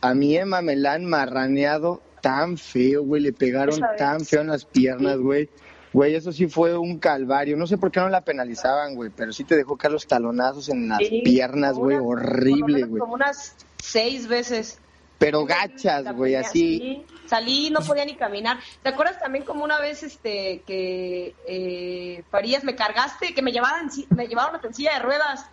[0.00, 3.22] a mi Emma me la han marraneado tan feo, güey.
[3.22, 5.48] Le pegaron tan feo en las piernas, güey.
[5.92, 7.56] Güey, eso sí fue un calvario.
[7.56, 10.68] No sé por qué no la penalizaban, güey, pero sí te dejó caer los talonazos
[10.68, 11.96] en las Sí, piernas, güey.
[11.96, 13.00] Horrible, güey.
[13.00, 14.78] Como unas seis veces.
[15.18, 16.78] Pero gachas, güey, así.
[16.78, 17.06] sí.
[17.26, 18.58] Salí y no podía ni caminar.
[18.82, 23.90] ¿Te acuerdas también como una vez este que eh, Farías me cargaste, que me llevaban,
[24.10, 25.44] me llevaron en silla de ruedas?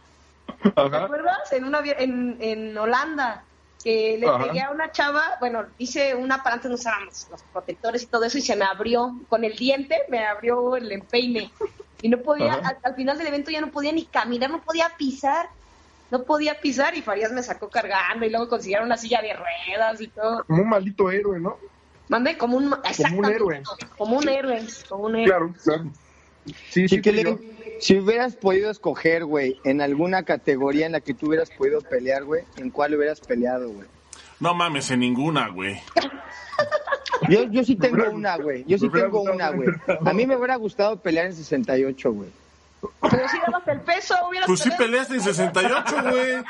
[0.63, 1.51] ¿Te acuerdas?
[1.51, 3.43] En, una, en, en Holanda,
[3.87, 4.43] que le Ajá.
[4.43, 8.25] pegué a una chava, bueno, hice una para antes no usábamos los protectores y todo
[8.25, 11.49] eso y se me abrió, con el diente me abrió el empeine.
[12.01, 14.91] Y no podía, al, al final del evento ya no podía ni caminar, no podía
[14.97, 15.47] pisar.
[16.11, 20.01] No podía pisar y Farías me sacó cargando y luego consiguieron una silla de ruedas
[20.01, 20.43] y todo.
[20.43, 21.57] Como un maldito héroe, ¿no?
[22.09, 23.63] Mandé como un, exactamente, héroe.
[23.97, 25.27] Como un héroe, como un héroe.
[25.27, 25.83] Claro, claro.
[26.71, 31.27] Sí, sí, fui si hubieras podido escoger, güey, en alguna categoría en la que tú
[31.27, 33.87] hubieras podido pelear, güey, ¿en cuál hubieras peleado, güey?
[34.39, 35.81] No mames, en ninguna, güey.
[37.29, 38.63] Yo, yo sí tengo una, güey.
[38.67, 39.69] Yo sí tengo una, güey.
[40.05, 42.29] A mí me hubiera gustado pelear en 68, güey.
[43.01, 46.43] Pero si dabas el peso, hubieras Pues sí peleaste en 68, güey.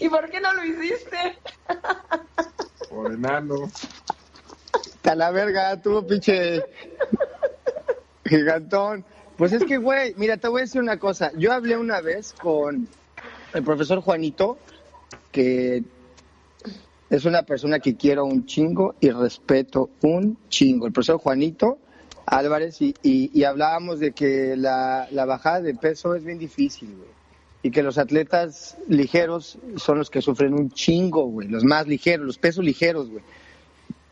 [0.00, 1.38] ¿Y por qué no lo hiciste?
[2.90, 3.70] Por enano.
[4.74, 6.62] Hasta la verga, tuvo pinche
[8.24, 9.04] gigantón.
[9.36, 11.32] Pues es que, güey, mira, te voy a decir una cosa.
[11.36, 12.88] Yo hablé una vez con
[13.52, 14.58] el profesor Juanito,
[15.32, 15.82] que
[17.10, 20.86] es una persona que quiero un chingo y respeto un chingo.
[20.86, 21.78] El profesor Juanito
[22.26, 27.08] Álvarez, y, y, hablábamos de que la, la bajada de peso es bien difícil, güey.
[27.62, 31.48] Y que los atletas ligeros son los que sufren un chingo, güey.
[31.48, 33.22] Los más ligeros, los pesos ligeros, güey.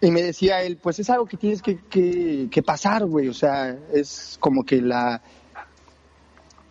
[0.02, 1.78] Y me decía él, pues es algo que tienes que,
[2.50, 3.28] que, pasar, güey.
[3.28, 5.22] O sea, es como que la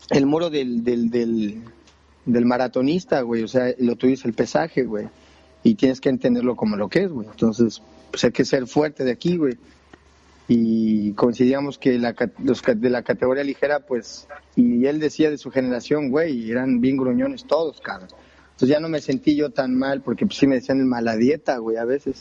[0.10, 1.62] el muro del, del, del,
[2.26, 3.44] del maratonista, güey.
[3.44, 5.08] O sea, lo tuyo es el pesaje, güey.
[5.64, 7.26] Y tienes que entenderlo como lo que es, güey.
[7.32, 9.58] Entonces, pues hay que ser fuerte de aquí, güey.
[10.50, 12.14] Y coincidíamos que la,
[12.44, 14.28] los de la categoría ligera, pues,
[14.58, 18.10] y él decía de su generación, güey, eran bien gruñones todos, cabrón.
[18.48, 21.60] Entonces ya no me sentí yo tan mal, porque pues sí me decían mala dieta,
[21.60, 22.20] güey, a veces.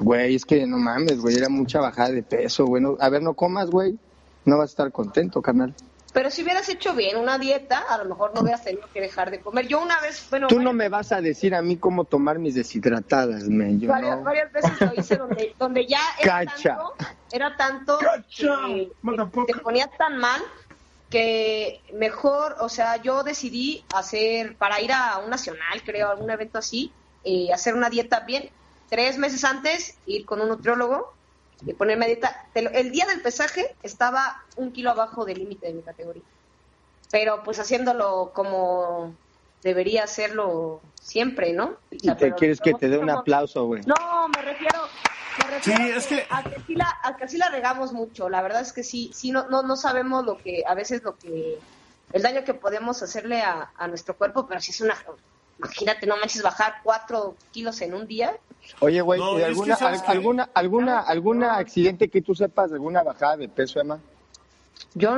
[0.00, 2.82] Güey, es que no mames, güey, era mucha bajada de peso, güey.
[2.82, 3.98] no- a ver, no comas, güey,
[4.44, 5.74] no vas a estar contento, carnal.
[6.14, 9.30] Pero si hubieras hecho bien una dieta, a lo mejor no hubieras tenido que dejar
[9.30, 9.68] de comer.
[9.68, 12.54] Yo una vez, bueno, Tú no me vas a decir a mí cómo tomar mis
[12.54, 14.24] deshidratadas, men, varias, no.
[14.24, 16.76] varias veces lo hice donde, donde ya era Cacha.
[16.76, 16.94] tanto,
[17.30, 20.40] era tanto Cacha, que te ponía tan mal
[21.10, 26.58] que mejor, o sea, yo decidí hacer, para ir a un nacional, creo, algún evento
[26.58, 26.90] así,
[27.24, 28.50] eh, hacer una dieta bien,
[28.88, 31.12] tres meses antes, ir con un nutriólogo
[31.66, 32.46] y ponerme a dieta.
[32.52, 36.22] Te lo- El día del pesaje estaba un kilo abajo del límite de mi categoría,
[37.10, 39.14] pero pues haciéndolo como
[39.62, 41.76] debería hacerlo siempre, ¿no?
[41.90, 43.82] Y te quieres que te dé un aplauso, güey.
[43.82, 44.78] No, me refiero,
[45.44, 48.28] me refiero Sí, es que- a que sí la, a que sí la regamos mucho.
[48.28, 51.16] La verdad es que sí, sí no, no, no sabemos lo que, a veces lo
[51.16, 51.58] que,
[52.12, 54.94] el daño que podemos hacerle a, a nuestro cuerpo, pero si es una,
[55.58, 58.36] imagínate, no manches, bajar cuatro kilos en un día.
[58.80, 59.74] Oye, güey, No, ¿y es que alguna,
[60.06, 63.98] alguna, alguna, alguna accidente que tú sepas, alguna bajada de peso, Emma?
[64.94, 65.16] Yo,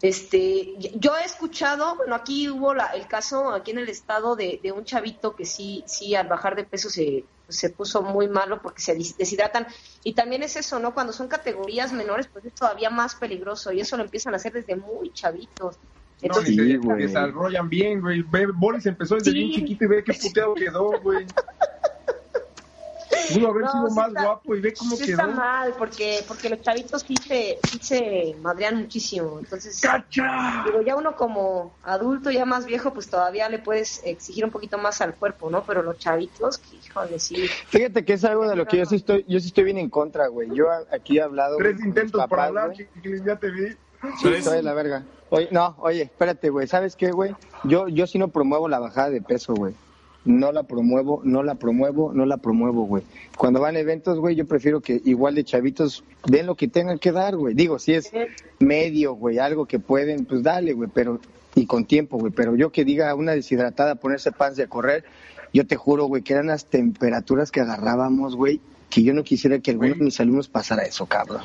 [0.00, 4.60] este, yo he escuchado, bueno, aquí hubo la, el caso, aquí en el estado, de,
[4.62, 8.62] de un chavito que sí, sí, al bajar de peso se, se puso muy malo
[8.62, 9.66] porque se des- deshidratan.
[10.04, 10.94] Y también es eso, ¿no?
[10.94, 14.52] Cuando son categorías menores, pues es todavía más peligroso y eso lo empiezan a hacer
[14.52, 15.76] desde muy chavitos.
[16.20, 18.22] No, Entonces, Sí, se desarrollan bien, güey.
[18.54, 19.38] Boris empezó desde Sí.
[19.38, 21.24] bien chiquito y ve qué puteado quedó, güey.
[23.34, 25.20] Pudo haber No, sido sí más está- guapo y ve cómo sí quedó.
[25.20, 29.38] está mal porque, porque los chavitos sí se, sí se madrean muchísimo.
[29.38, 30.62] Entonces, ¡Cacha!
[30.64, 34.78] Digo, ya uno como adulto, ya más viejo, pues todavía le puedes exigir un poquito
[34.78, 35.62] más al cuerpo, ¿no?
[35.64, 37.46] Pero los chavitos, que, híjole, sí.
[37.68, 39.90] Fíjate que es algo de lo que yo sí estoy, yo sí estoy bien en
[39.90, 40.48] contra, güey.
[40.54, 43.22] Yo aquí he hablado Tres intentos papás, hablar, güey.
[43.26, 43.76] ya te vi.
[44.20, 45.04] Sí, estoy de la verga.
[45.30, 46.66] Oye, no, oye, espérate, güey.
[46.66, 47.34] ¿Sabes qué, güey?
[47.64, 49.74] Yo, yo sí no promuevo la bajada de peso, güey.
[50.24, 53.02] No la promuevo, no la promuevo, no la promuevo, güey.
[53.36, 56.98] Cuando van a eventos, güey, yo prefiero que igual de chavitos den lo que tengan
[56.98, 57.54] que dar, güey.
[57.54, 58.10] Digo, si es
[58.58, 61.20] medio, güey, algo que pueden, pues dale, güey, pero
[61.54, 62.32] y con tiempo, güey.
[62.32, 65.04] Pero yo que diga una deshidratada ponerse pants a correr,
[65.52, 69.58] yo te juro, güey, que eran las temperaturas que agarrábamos, güey, que yo no quisiera
[69.58, 71.42] que alguno de mis alumnos pasara eso, cabrón.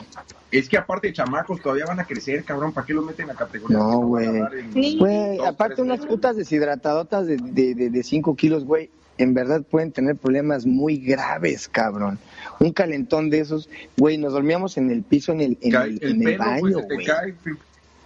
[0.52, 2.72] Es que aparte de chamacos todavía van a crecer, cabrón.
[2.72, 3.78] ¿Para qué lo meten a categoría?
[3.78, 4.28] No, güey.
[4.74, 5.00] Sí.
[5.46, 6.14] Aparte unas meses?
[6.14, 10.66] putas deshidratadotas de 5 de, de, de cinco kilos, güey, en verdad pueden tener problemas
[10.66, 12.20] muy graves, cabrón.
[12.60, 16.00] Un calentón de esos, güey, nos dormíamos en el piso, en el, en Cae el,
[16.02, 17.06] el en el baño, pues, se te güey.
[17.06, 17.36] cae.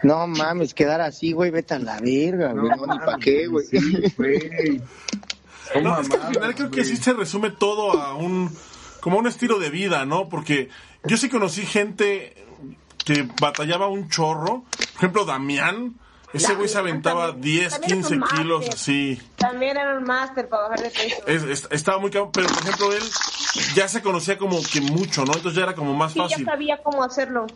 [0.03, 3.65] No mames, quedar así, güey, vete a la verga, güey, no, ni pa' qué, güey.
[3.65, 3.77] Sí,
[4.17, 4.81] güey.
[5.73, 8.49] Son No, es que al final creo que sí se resume todo a un
[9.07, 10.27] como un estilo de vida, ¿no?
[10.27, 10.67] Porque
[11.05, 12.35] yo sí conocí gente
[13.05, 14.65] que batallaba un chorro.
[14.69, 15.95] Por ejemplo, Damián,
[16.33, 19.21] ese güey se aventaba También- 10, también es 15 un kilos así.
[19.37, 21.25] También era un máster para bajar de peso.
[21.25, 23.03] Es- es- estaba muy cabrón, pero por ejemplo él
[23.75, 25.31] ya se conocía como que mucho, ¿no?
[25.35, 26.45] Entonces ya era como más Sí, ya fácil.
[26.45, 27.47] sabía cómo hacerlo.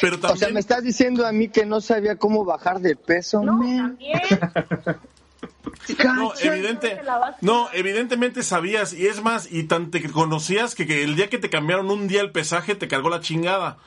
[0.00, 2.94] Pero O sea, también me estás diciendo a mí que no sabía cómo bajar de
[2.94, 3.96] peso, No, man?
[3.98, 4.20] también.
[6.16, 7.00] No, evidente,
[7.40, 11.38] no evidentemente sabías, y es más, y tan te conocías que, que el día que
[11.38, 13.78] te cambiaron un día el pesaje te cargó la chingada,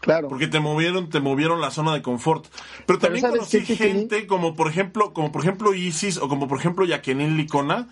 [0.00, 0.28] Claro.
[0.28, 2.46] porque te movieron, te movieron la zona de confort.
[2.86, 6.48] Pero también ¿sabes conocí qué, gente como por ejemplo, como por ejemplo Isis o como
[6.48, 7.88] por ejemplo Jacqueline Licona,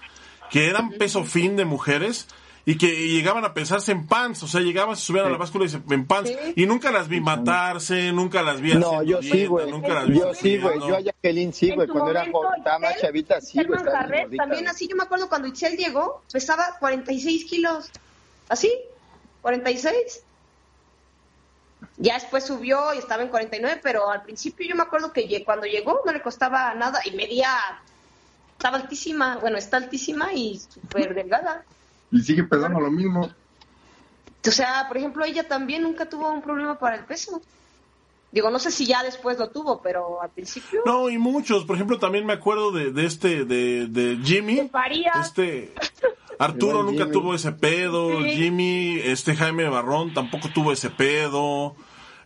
[0.50, 2.28] que eran peso fin de mujeres
[2.66, 5.64] y que llegaban a pesarse en pants, o sea, llegaban, se subían a la báscula
[5.64, 6.52] y se, en pants, Sí.
[6.56, 9.70] y nunca las vi matarse, nunca las vi No, yo sí, güey.
[9.70, 10.78] nunca las vi Yo sí, güey.
[10.80, 11.88] Yo a Jacqueline sí, güey.
[11.88, 13.80] Cuando era joven, estaba más chavita, sí, güey.
[14.36, 17.90] también así, yo me acuerdo cuando Itzel llegó, pesaba 46 kilos.
[18.48, 18.70] ¿Así?
[19.42, 20.22] 46.
[21.96, 25.66] Ya después subió y estaba en 49, pero al principio yo me acuerdo que cuando
[25.66, 27.50] llegó no le costaba nada y medía,
[28.56, 31.64] estaba altísima, bueno, está altísima y súper delgada.
[32.10, 33.30] Y sigue pesando lo mismo.
[34.46, 37.42] O sea, por ejemplo, ella también nunca tuvo un problema para el peso.
[38.30, 40.82] Digo, no sé si ya después lo tuvo, pero al principio...
[40.84, 44.70] No, y muchos, por ejemplo, también me acuerdo de, de este, de, de Jimmy,
[45.20, 45.72] este,
[46.38, 47.12] Arturo nunca Jimmy.
[47.12, 48.30] tuvo ese pedo, Sí.
[48.32, 51.74] Jimmy, este Jaime Barrón tampoco tuvo ese pedo,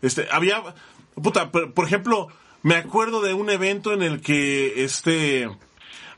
[0.02, 0.60] este, había,
[1.14, 2.26] puta, por, por ejemplo,
[2.62, 5.48] me acuerdo de un evento en el que, este,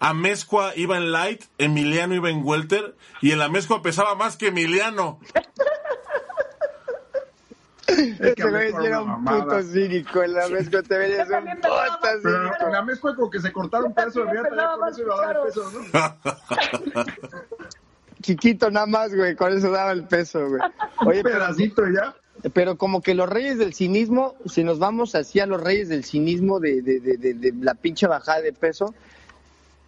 [0.04, 5.18] Amezcua iba en light, Emiliano iba en welter, y el Amezcua pesaba más que Emiliano.
[7.86, 9.44] Es que Ese güey Amezcua sí era un mamada.
[9.44, 10.20] puto cínico.
[10.20, 12.70] Veías Yo un también pensaba puto cínico.
[12.72, 15.26] la mezcla como que se cortaron un pedazo de también riata, ya eso iba a
[15.26, 17.04] dar el peso, ¿no?
[18.22, 19.36] Chiquito nada más, güey.
[19.36, 20.60] Con eso daba el peso, güey.
[21.06, 22.14] Oye, Un pero, pedacito ya.
[22.54, 26.04] pero como que los reyes del cinismo, si nos vamos así a los reyes del
[26.04, 28.94] cinismo de, de, de, de- de la pinche bajada de peso,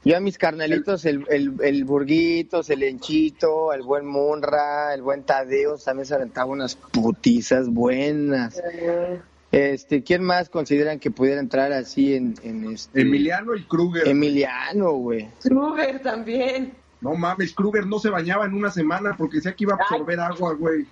[0.07, 5.25] yo a mis carnalitos, el, el, el Burguitos, el Enchito, el buen Munra, el buen
[5.25, 8.63] Tadeo, también se aventaba unas putizas buenas.
[9.51, 13.01] Este, ¿quién más consideran que pudiera entrar así en, en este?
[13.01, 14.07] Emiliano y Kruger.
[14.07, 15.29] Emiliano, güey.
[15.43, 16.73] Kruger también.
[17.01, 20.21] No mames, Kruger no se bañaba en una semana porque decía que iba a absorber
[20.21, 20.87] agua, güey.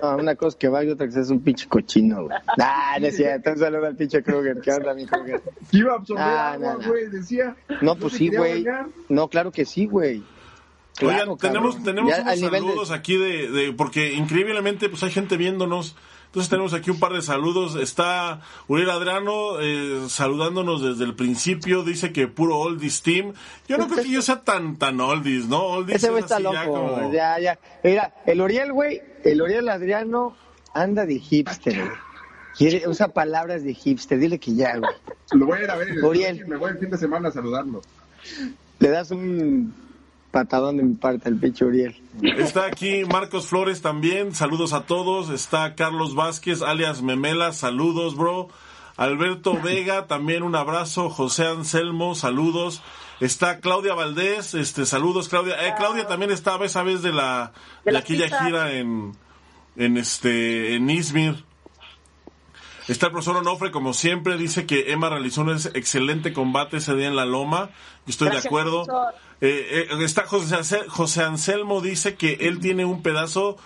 [0.00, 2.38] No, una cosa que va y otra que es un pinche cochino, güey.
[2.60, 3.50] Ah, no es cierto.
[3.50, 4.60] Un saludo al pinche Kruger.
[4.60, 5.40] ¿Qué onda, mi Kruger?
[5.72, 6.88] Iba a absorber Ah, agua, no, no.
[6.88, 7.56] güey, decía.
[7.80, 8.64] No, pues sí, güey.
[9.08, 10.22] No, claro que sí, güey.
[10.96, 11.84] Claro, Oigan, tenemos, cabrón.
[11.84, 15.36] tenemos Ya unos al nivel de- saludos aquí de, de- porque increíblemente pues hay gente
[15.36, 15.96] viéndonos.
[16.32, 17.74] Entonces tenemos aquí un par de saludos.
[17.74, 21.82] Está Uriel Adriano eh, saludándonos desde el principio.
[21.82, 23.34] Dice que puro oldies team.
[23.68, 25.58] Yo no creo que yo sea tan tan oldies, ¿no?
[25.62, 26.54] Oldies Ese güey es está así loco.
[26.54, 27.58] ya como- Ya, ya.
[27.84, 30.34] Mira, el Uriel, güey, el Uriel Adriano
[30.72, 31.90] anda de hipster, güey.
[32.56, 34.18] Quiere, usa palabras de hipster.
[34.18, 34.90] Dile que ya, güey.
[35.32, 35.88] Lo voy a ir a ver.
[35.88, 36.46] en el- Uriel.
[36.46, 37.82] Me voy el fin de semana a saludarlo.
[38.78, 39.74] Le das un
[40.32, 41.94] patadón de mi parte al pinche Uriel.
[42.22, 44.34] Está aquí Marcos Flores también.
[44.34, 45.30] Saludos a todos.
[45.30, 47.52] Está Carlos Vázquez, alias Memela.
[47.52, 48.48] Saludos, bro.
[48.96, 51.08] Alberto Vega, también un abrazo.
[51.10, 52.82] José Anselmo, saludos.
[53.20, 55.54] Está Claudia Valdés, este, saludos, Claudia.
[55.68, 57.52] Eh, Claudia también estaba esa vez de la,
[57.84, 58.44] De de la aquella pizza.
[58.44, 59.12] gira en,
[59.76, 61.44] en este, en Izmir.
[62.88, 66.94] Está el profesor Onofre, como siempre, dice que Emma realizó un ex- excelente combate ese
[66.96, 67.70] día en la Loma.
[68.06, 68.84] Yo estoy Gracias, de acuerdo.
[68.84, 69.14] profesor.
[69.44, 73.56] Eh, eh, está José, Ansel- José Anselmo dice que él tiene un pedazo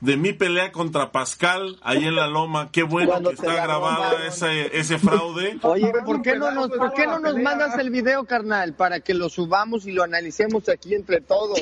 [0.00, 2.70] de mi pelea contra Pascal ahí en la Loma.
[2.72, 5.58] Qué bueno Cuando que está grabada ese, ese fraude.
[5.62, 7.50] Oye, ¿por qué no nos, de ¿por qué no toda la nos pelea.
[7.56, 11.60] mandas el video, carnal, para que lo subamos y lo analicemos aquí entre todos?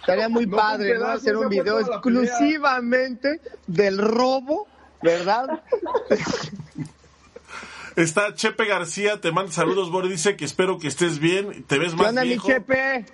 [0.00, 1.06] Estaría muy No, padre, ¿no?
[1.06, 4.66] Hacer un video exclusivamente del robo,
[5.02, 5.62] ¿verdad?
[7.96, 10.10] Está Chepe García, te manda saludos, Boris.
[10.10, 11.64] Dice que espero que estés bien.
[11.64, 12.46] Te ves ¿Qué más onda, mi viejo.
[12.46, 13.06] Chepe?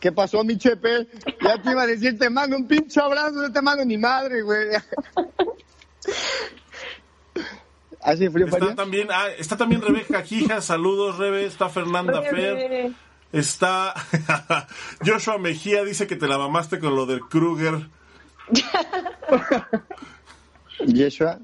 [0.00, 1.06] ¿Qué pasó, mi Chepe?
[1.40, 4.42] Ya te iba a decir, te mando un pinche abrazo, no te mando ni madre,
[4.42, 4.68] güey.
[8.02, 12.90] ¿Hace frío, Está también, ah, está también Rebeca Quija, saludos Rebe, está Fernanda Fer,
[13.30, 13.94] está
[15.06, 17.88] Joshua Mejía, dice que te la mamaste con lo del Kruger.
[20.86, 21.38] Yeshua,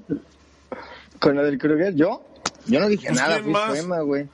[1.19, 2.23] con lo del Kruger, ¿yo?
[2.67, 3.69] Yo no dije Pues, nada, ¿quién fui más?
[3.69, 4.27] poema, güey.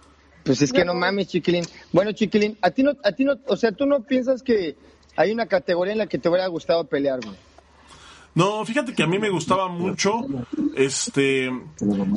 [0.44, 1.66] Pues es que no mames, Chiquilín.
[1.92, 4.76] Bueno, Chiquilín, a ti no, a ti no, o sea, tú no piensas que
[5.16, 7.36] hay una categoría en la que te hubiera gustado pelear, güey.
[8.36, 10.20] No, fíjate que a mí me gustaba mucho,
[10.76, 11.50] este,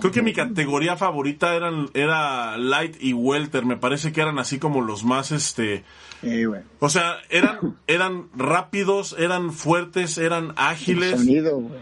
[0.01, 4.59] creo que mi categoría favorita eran, era light y welter, me parece que eran así
[4.59, 5.85] como los más, este,
[6.25, 6.45] Eh,
[6.81, 11.12] o sea, eran, eran rápidos, eran fuertes, eran El ágiles.
[11.12, 11.79] sonido, güey.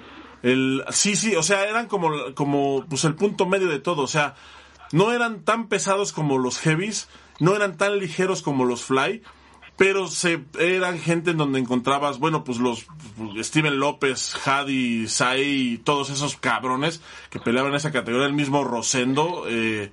[0.47, 4.07] El, sí, sí, o sea, eran como, como pues el punto medio de todo, o
[4.07, 4.35] sea,
[4.93, 7.09] no eran tan pesados como los heavies,
[7.41, 9.23] no eran tan ligeros como los fly,
[9.77, 12.87] pero se eran gente en donde encontrabas, bueno, pues los
[13.19, 18.63] pues, Steven López, Hadi, Sai, todos esos cabrones que peleaban en esa categoría, el mismo
[18.63, 19.91] Rosendo, eh,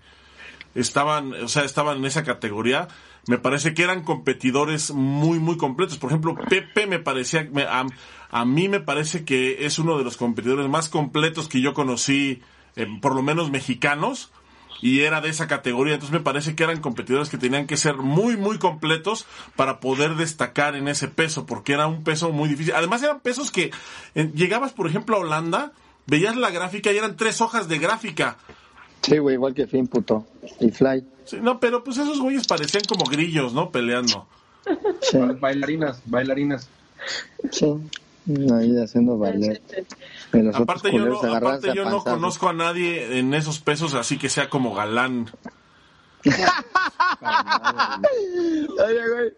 [0.75, 2.87] estaban, o sea, estaban en esa categoría.
[3.25, 5.97] Me parece que eran competidores muy, muy completos.
[5.97, 7.85] Por ejemplo, Pepe me parecía, me- a,
[8.33, 12.41] a mí me parece que es uno de los competidores más completos que yo conocí,
[12.75, 14.31] eh, por lo menos mexicanos.
[14.81, 15.93] y era de esa categoría.
[15.93, 19.25] Entonces me parece que eran competidores que tenían que ser muy, muy completos
[19.55, 22.73] para poder destacar en ese peso, porque era un peso muy difícil.
[22.75, 23.71] Además eran pesos que
[24.15, 25.71] eh, llegabas, por ejemplo, a Holanda,
[26.05, 28.35] veías la gráfica y eran tres hojas de gráfica.
[29.03, 30.25] Sí, güey, igual que Finn, puto.
[30.59, 31.05] Y Fly.
[31.23, 33.69] Sí, no, pero pues esos güeyes parecían como grillos, ¿no?
[33.69, 34.27] Peleando.
[35.01, 36.67] Sí, Bailarinas, bailarinas.
[37.51, 37.67] sí.
[38.27, 39.61] Ahí haciendo ballet.
[40.53, 44.49] Aparte yo no, aparte yo no conozco a nadie en esos pesos así que sea
[44.49, 45.29] como galán.
[48.85, 49.33] Oye, güey.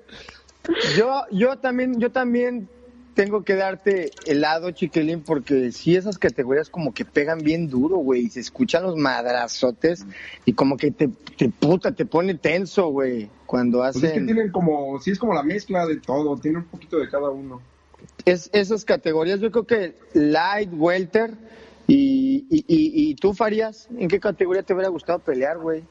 [0.98, 2.70] Yo, yo también, yo también
[3.16, 8.26] tengo que darte helado, chiquilín, porque sí esas categorías como que pegan bien duro, güey,
[8.26, 10.06] y se escuchan los madrazotes
[10.44, 14.26] y como que te, te puta, te pone tenso, güey, cuando Pues es que hacen
[14.26, 17.62] tienen como, sí es como la mezcla de todo, tiene un poquito de cada uno.
[18.26, 19.40] Es, esas categorías.
[19.40, 21.32] Yo creo que light, welter
[21.88, 25.84] y, y, y, y tú, Farías, ¿en qué categoría te hubiera gustado pelear, güey?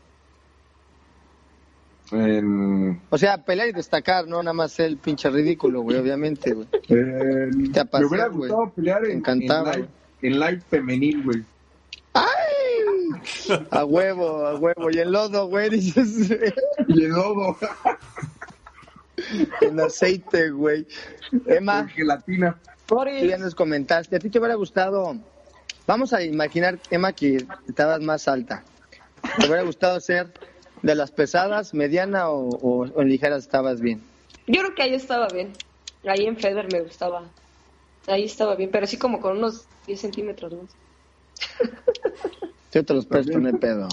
[2.12, 6.52] En, O sea, pelear y destacar, no nada más ser el pinche ridículo, güey, obviamente,
[6.52, 6.68] güey.
[6.88, 9.88] en- Te apasiona, me hubiera gustado pelear Te en, encantaba, en,
[10.42, 11.42] en femenil, güey.
[12.12, 13.58] ¡Ay!
[13.70, 14.90] A huevo, a huevo.
[14.92, 16.30] Y el lodo, güey, dices,
[16.88, 17.56] Y el lodo,
[19.60, 20.86] en aceite, güey.
[21.46, 22.58] Emma, en gelatina.
[22.86, 25.16] tú ya nos comentaste, a ti te hubiera gustado,
[25.86, 28.64] vamos a imaginar, Emma, que estabas más alta.
[29.38, 30.32] ¿Te hubiera gustado ser
[30.82, 34.02] de las pesadas, mediana o, o, o en ligeras estabas bien?
[34.46, 35.52] Yo creo que ahí estaba bien.
[36.06, 37.22] Ahí en Feder me gustaba.
[38.06, 40.70] Ahí estaba bien, pero sí como con unos 10 centímetros más.
[42.72, 43.88] Yo te los presto, no hay pedo.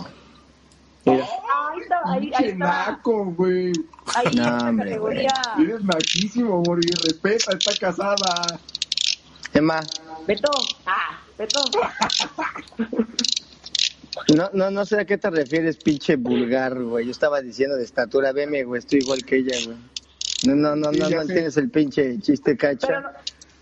[1.06, 1.26] Mira,
[1.72, 2.02] Ahí está,
[2.40, 3.72] ahí, naco, güey.
[4.16, 5.34] Ahí No, categoría.
[5.60, 6.82] Eres naquísimo, güey.
[7.04, 8.60] Respeta, está casada.
[9.54, 9.82] Emma,
[10.28, 10.52] Beto.
[10.86, 11.62] Ah, Beto.
[14.36, 17.06] no, no, no sé a qué te refieres, pinche vulgar, güey.
[17.06, 19.78] Yo estaba diciendo de estatura, veme, güey, estoy igual que ella, güey.
[20.46, 21.34] No, no, no, Sí, no, no sé.
[21.34, 23.00] tienes el pinche chiste Pero cacha.
[23.00, 23.10] no-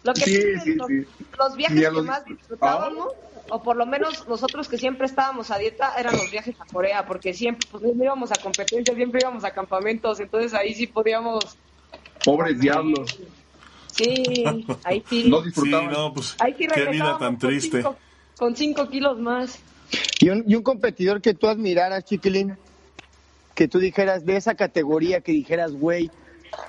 [0.04, 1.06] lo que Sí, sí, los, sí.
[1.38, 3.08] los viajes que más disfrutábamos,
[3.50, 7.06] o por lo menos nosotros que siempre estábamos a dieta, eran los viajes a Corea,
[7.06, 11.58] porque siempre pues, no íbamos a competencias, siempre íbamos a campamentos, entonces ahí sí podíamos...
[12.24, 13.20] Pobres diablos.
[13.92, 15.30] Sí, ahí sí.
[15.30, 15.92] No Sí, disfrutaban.
[15.92, 17.78] no, pues Ahí sí qué vida tan con triste.
[17.82, 17.98] cinco-
[18.38, 19.60] con cinco kilos más.
[20.22, 22.56] Y un, y un competidor que tú admiraras, chiquilín,
[23.56, 26.10] que tú dijeras de esa categoría, que dijeras, güey,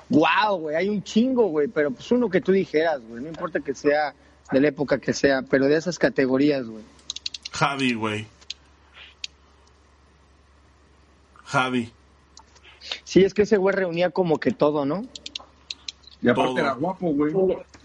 [0.09, 3.61] wow, güey, hay un chingo, güey, pero pues uno que tú dijeras, güey, no importa
[3.61, 4.15] que sea
[4.51, 6.85] de la época que sea, pero de esas categorías, güey.
[7.53, 8.27] Javi, güey.
[11.45, 11.93] Javi.
[13.05, 15.05] Sí, es que ese güey reunía como que todo, ¿no?
[16.23, 16.59] Y aparte Todo.
[16.59, 17.35] era guapo, güey.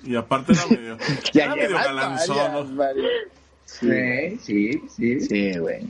[0.03, 0.97] Y aparte era medio,
[1.33, 2.77] era medio galanzón,
[3.65, 5.21] Sí, sí, sí.
[5.21, 5.87] sí, güey.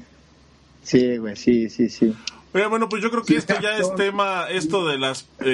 [0.82, 2.16] Sí, güey, sí, sí, sí.
[2.56, 5.46] Oye, bueno, pues yo creo que esto ya es tema, esto de las eh,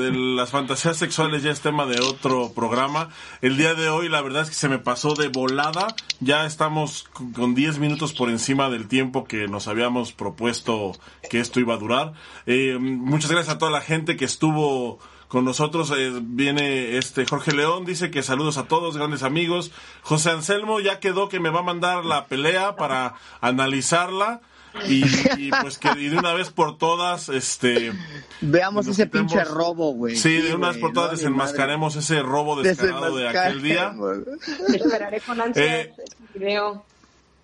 [0.00, 3.10] de las fantasías sexuales ya es tema de otro programa.
[3.42, 5.88] El día de hoy la verdad es que se me pasó de volada.
[6.20, 10.92] Ya estamos con- con 10 minutos por encima del tiempo que nos habíamos propuesto
[11.28, 12.14] que esto iba a durar.
[12.46, 15.92] Eh, muchas gracias a toda la gente que estuvo con nosotros.
[15.94, 19.70] Eh, viene este Jorge León, dice que saludos a todos, grandes amigos.
[20.00, 24.40] José Anselmo ya quedó que me va a mandar la pelea para analizarla.
[24.86, 25.04] Y,
[25.38, 27.92] y, pues que y de una vez por todas, este,
[28.40, 30.16] Veamos ese quitemos- pinche robo, güey.
[30.16, 33.94] sí, de una vez por todas no, desenmascaremos ese robo descarado de aquel día.
[34.74, 36.84] Esperaré con ansia Eh, ese video.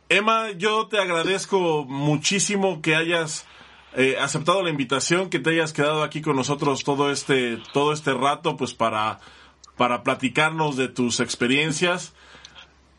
[0.09, 3.47] Emma, yo te agradezco muchísimo que hayas
[3.97, 8.13] eh, aceptado la invitación, que te hayas quedado aquí con nosotros todo este, todo este
[8.13, 9.21] rato, pues para,
[9.77, 12.13] para platicarnos de tus experiencias.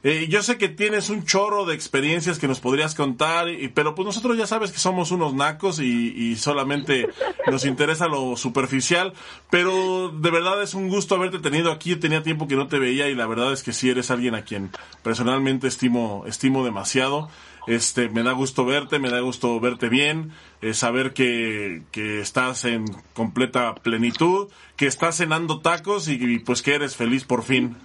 [0.07, 3.95] Eh, yo sé que tienes un chorro de experiencias que nos podrías contar, y, pero
[3.95, 7.09] pues nosotros ya sabes que somos unos nacos y, solamente
[7.47, 9.13] nos interesa lo superficial,
[9.49, 13.09] pero de verdad es un gusto haberte tenido aquí, tenía tiempo que no te veía
[13.09, 14.69] y la verdad es que sí eres alguien a quien
[15.01, 17.27] personalmente estimo, estimo demasiado.
[17.65, 22.63] Este, me da gusto verte, me da gusto verte bien, eh, saber que, que estás
[22.65, 27.75] en completa plenitud, que estás cenando tacos y pues que eres feliz por fin.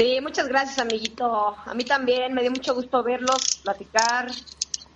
[0.00, 1.54] Sí, muchas gracias, amiguito.
[1.62, 4.30] A mí también me dio mucho gusto verlos, platicar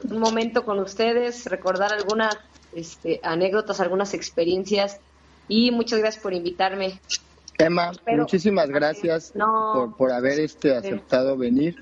[0.02, 2.34] un momento con ustedes, recordar algunas
[2.74, 4.98] este, anécdotas, algunas experiencias
[5.46, 7.02] y muchas gracias por invitarme.
[7.58, 9.72] Emma, muchísimas gracias No.
[9.74, 11.76] por, por haber este aceptado venir.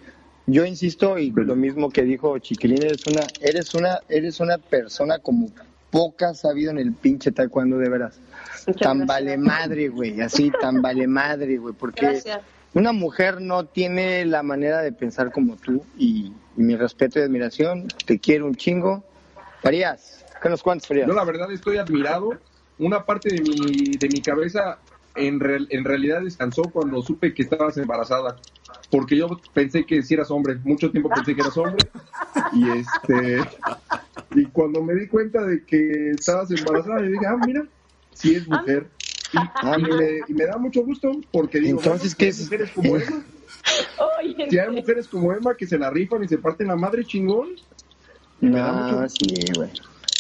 [0.49, 5.21] Yo insisto y lo mismo que dijo Chiquilín, eres una, eres una, eres una persona
[5.21, 5.49] como
[5.93, 8.19] pocas ha habido en el pinche taekwondo de veras.
[8.67, 9.07] Muchas tan gracias.
[9.07, 12.41] vale madre, güey, así tan vale madre, güey, porque Gracias.
[12.75, 17.89] Una mujer no tiene la manera de pensar como tú y, mi respeto y admiración,
[18.07, 19.05] te quiero un chingo
[19.63, 21.09] Farías, ¿qué nos cuentas, Farías?
[21.09, 22.33] Yo la verdad estoy admirado.
[22.79, 24.81] Una parte de mi, de mi cabeza
[25.15, 28.41] en, real- en realidad descansó cuando supe que estabas embarazada.
[28.91, 30.57] Porque yo pensé que si eras hombre.
[30.65, 31.91] Mucho tiempo pensé que eras hombre.
[32.55, 33.49] Y este
[34.35, 37.63] y cuando me di cuenta de que estabas embarazada, yo dije, ah, mira,
[38.15, 38.91] sí es mujer.
[39.33, 42.45] Y, y me, y me da mucho gusto porque digo, Entonces, bueno, ¿qué si hay
[42.45, 42.45] es?
[42.45, 43.25] mujeres como Emma,
[44.19, 47.05] Oye, si hay mujeres como Emma que se la rifan y se parten la madre
[47.05, 47.51] chingón,
[48.41, 49.71] me da mucho No, sí, güey.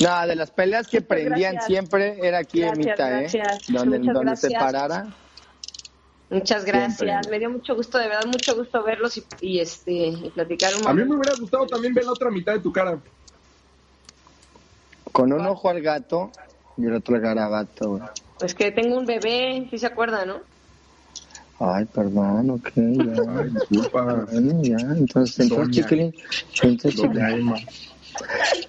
[0.00, 1.66] No, de las peleas que Muchas prendían gracias.
[1.66, 3.20] siempre era aquí Gracias, Emita, ¿eh?
[3.20, 3.66] gracias.
[3.68, 5.06] Donde, Muchas donde se parara.
[6.30, 6.96] Muchas gracias.
[6.98, 7.30] Siempre.
[7.30, 10.88] Me dio mucho gusto, de verdad, mucho gusto verlos y, y, este y platicar un
[10.88, 12.98] A mí me hubiera gustado también ver la otra mitad de tu cara.
[15.12, 16.30] Con un ojo al gato
[16.78, 18.02] y el otro al garabato, güey.
[18.38, 20.40] Pues que tengo un bebé, si se acuerdan, ¿no?
[21.60, 23.40] Ay, perdón, ok, ya.
[23.40, 24.26] Ay, disculpa.
[24.30, 25.70] Bueno, ya, entonces, entonces, Doña.
[25.70, 26.14] chiquilín,
[26.62, 27.48] entonces, Doña chiquilín.
[27.48, 27.56] Emma.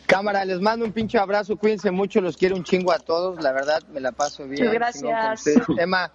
[0.05, 3.51] Cámara, les mando un pinche abrazo, cuídense mucho, los quiero un chingo a todos, la
[3.51, 4.71] verdad, me la paso bien.
[4.71, 5.03] Gracias.
[5.03, 5.79] con ustedes.
[5.79, 6.11] Emma,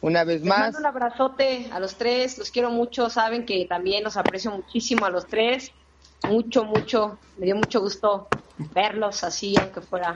[0.00, 3.64] una vez Les más, mando un abrazote a los tres, los quiero mucho, saben que
[3.66, 5.72] también los aprecio muchísimo a los tres,
[6.28, 8.28] mucho, mucho, me dio mucho gusto
[8.74, 10.14] verlos así, aunque fuera.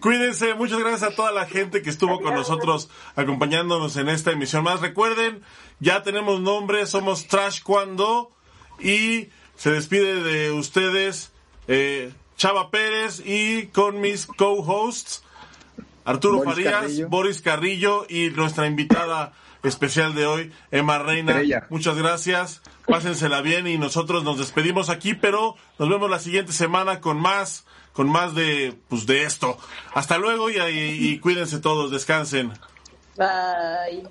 [0.00, 4.64] Cuídense, muchas gracias a toda la gente que estuvo con nosotros acompañándonos en esta emisión
[4.64, 4.80] más.
[4.80, 5.42] Recuerden,
[5.80, 8.30] ya tenemos nombre, somos Trash Cuando
[8.80, 11.32] y se despide de ustedes
[11.66, 15.24] eh, Chava Pérez y con mis co-hosts
[16.04, 17.08] Arturo Boris Farías, Carrillo.
[17.08, 19.32] Boris Carrillo y nuestra invitada
[19.62, 21.32] especial de hoy, Emma Reina.
[21.32, 21.66] Estrella.
[21.70, 27.00] Muchas gracias, pásensela bien y nosotros nos despedimos aquí, pero nos vemos la siguiente semana
[27.00, 29.58] con más, con más de, pues de esto.
[29.94, 32.52] Hasta luego y, y- y cuídense todos, descansen.
[33.16, 34.06] Bye.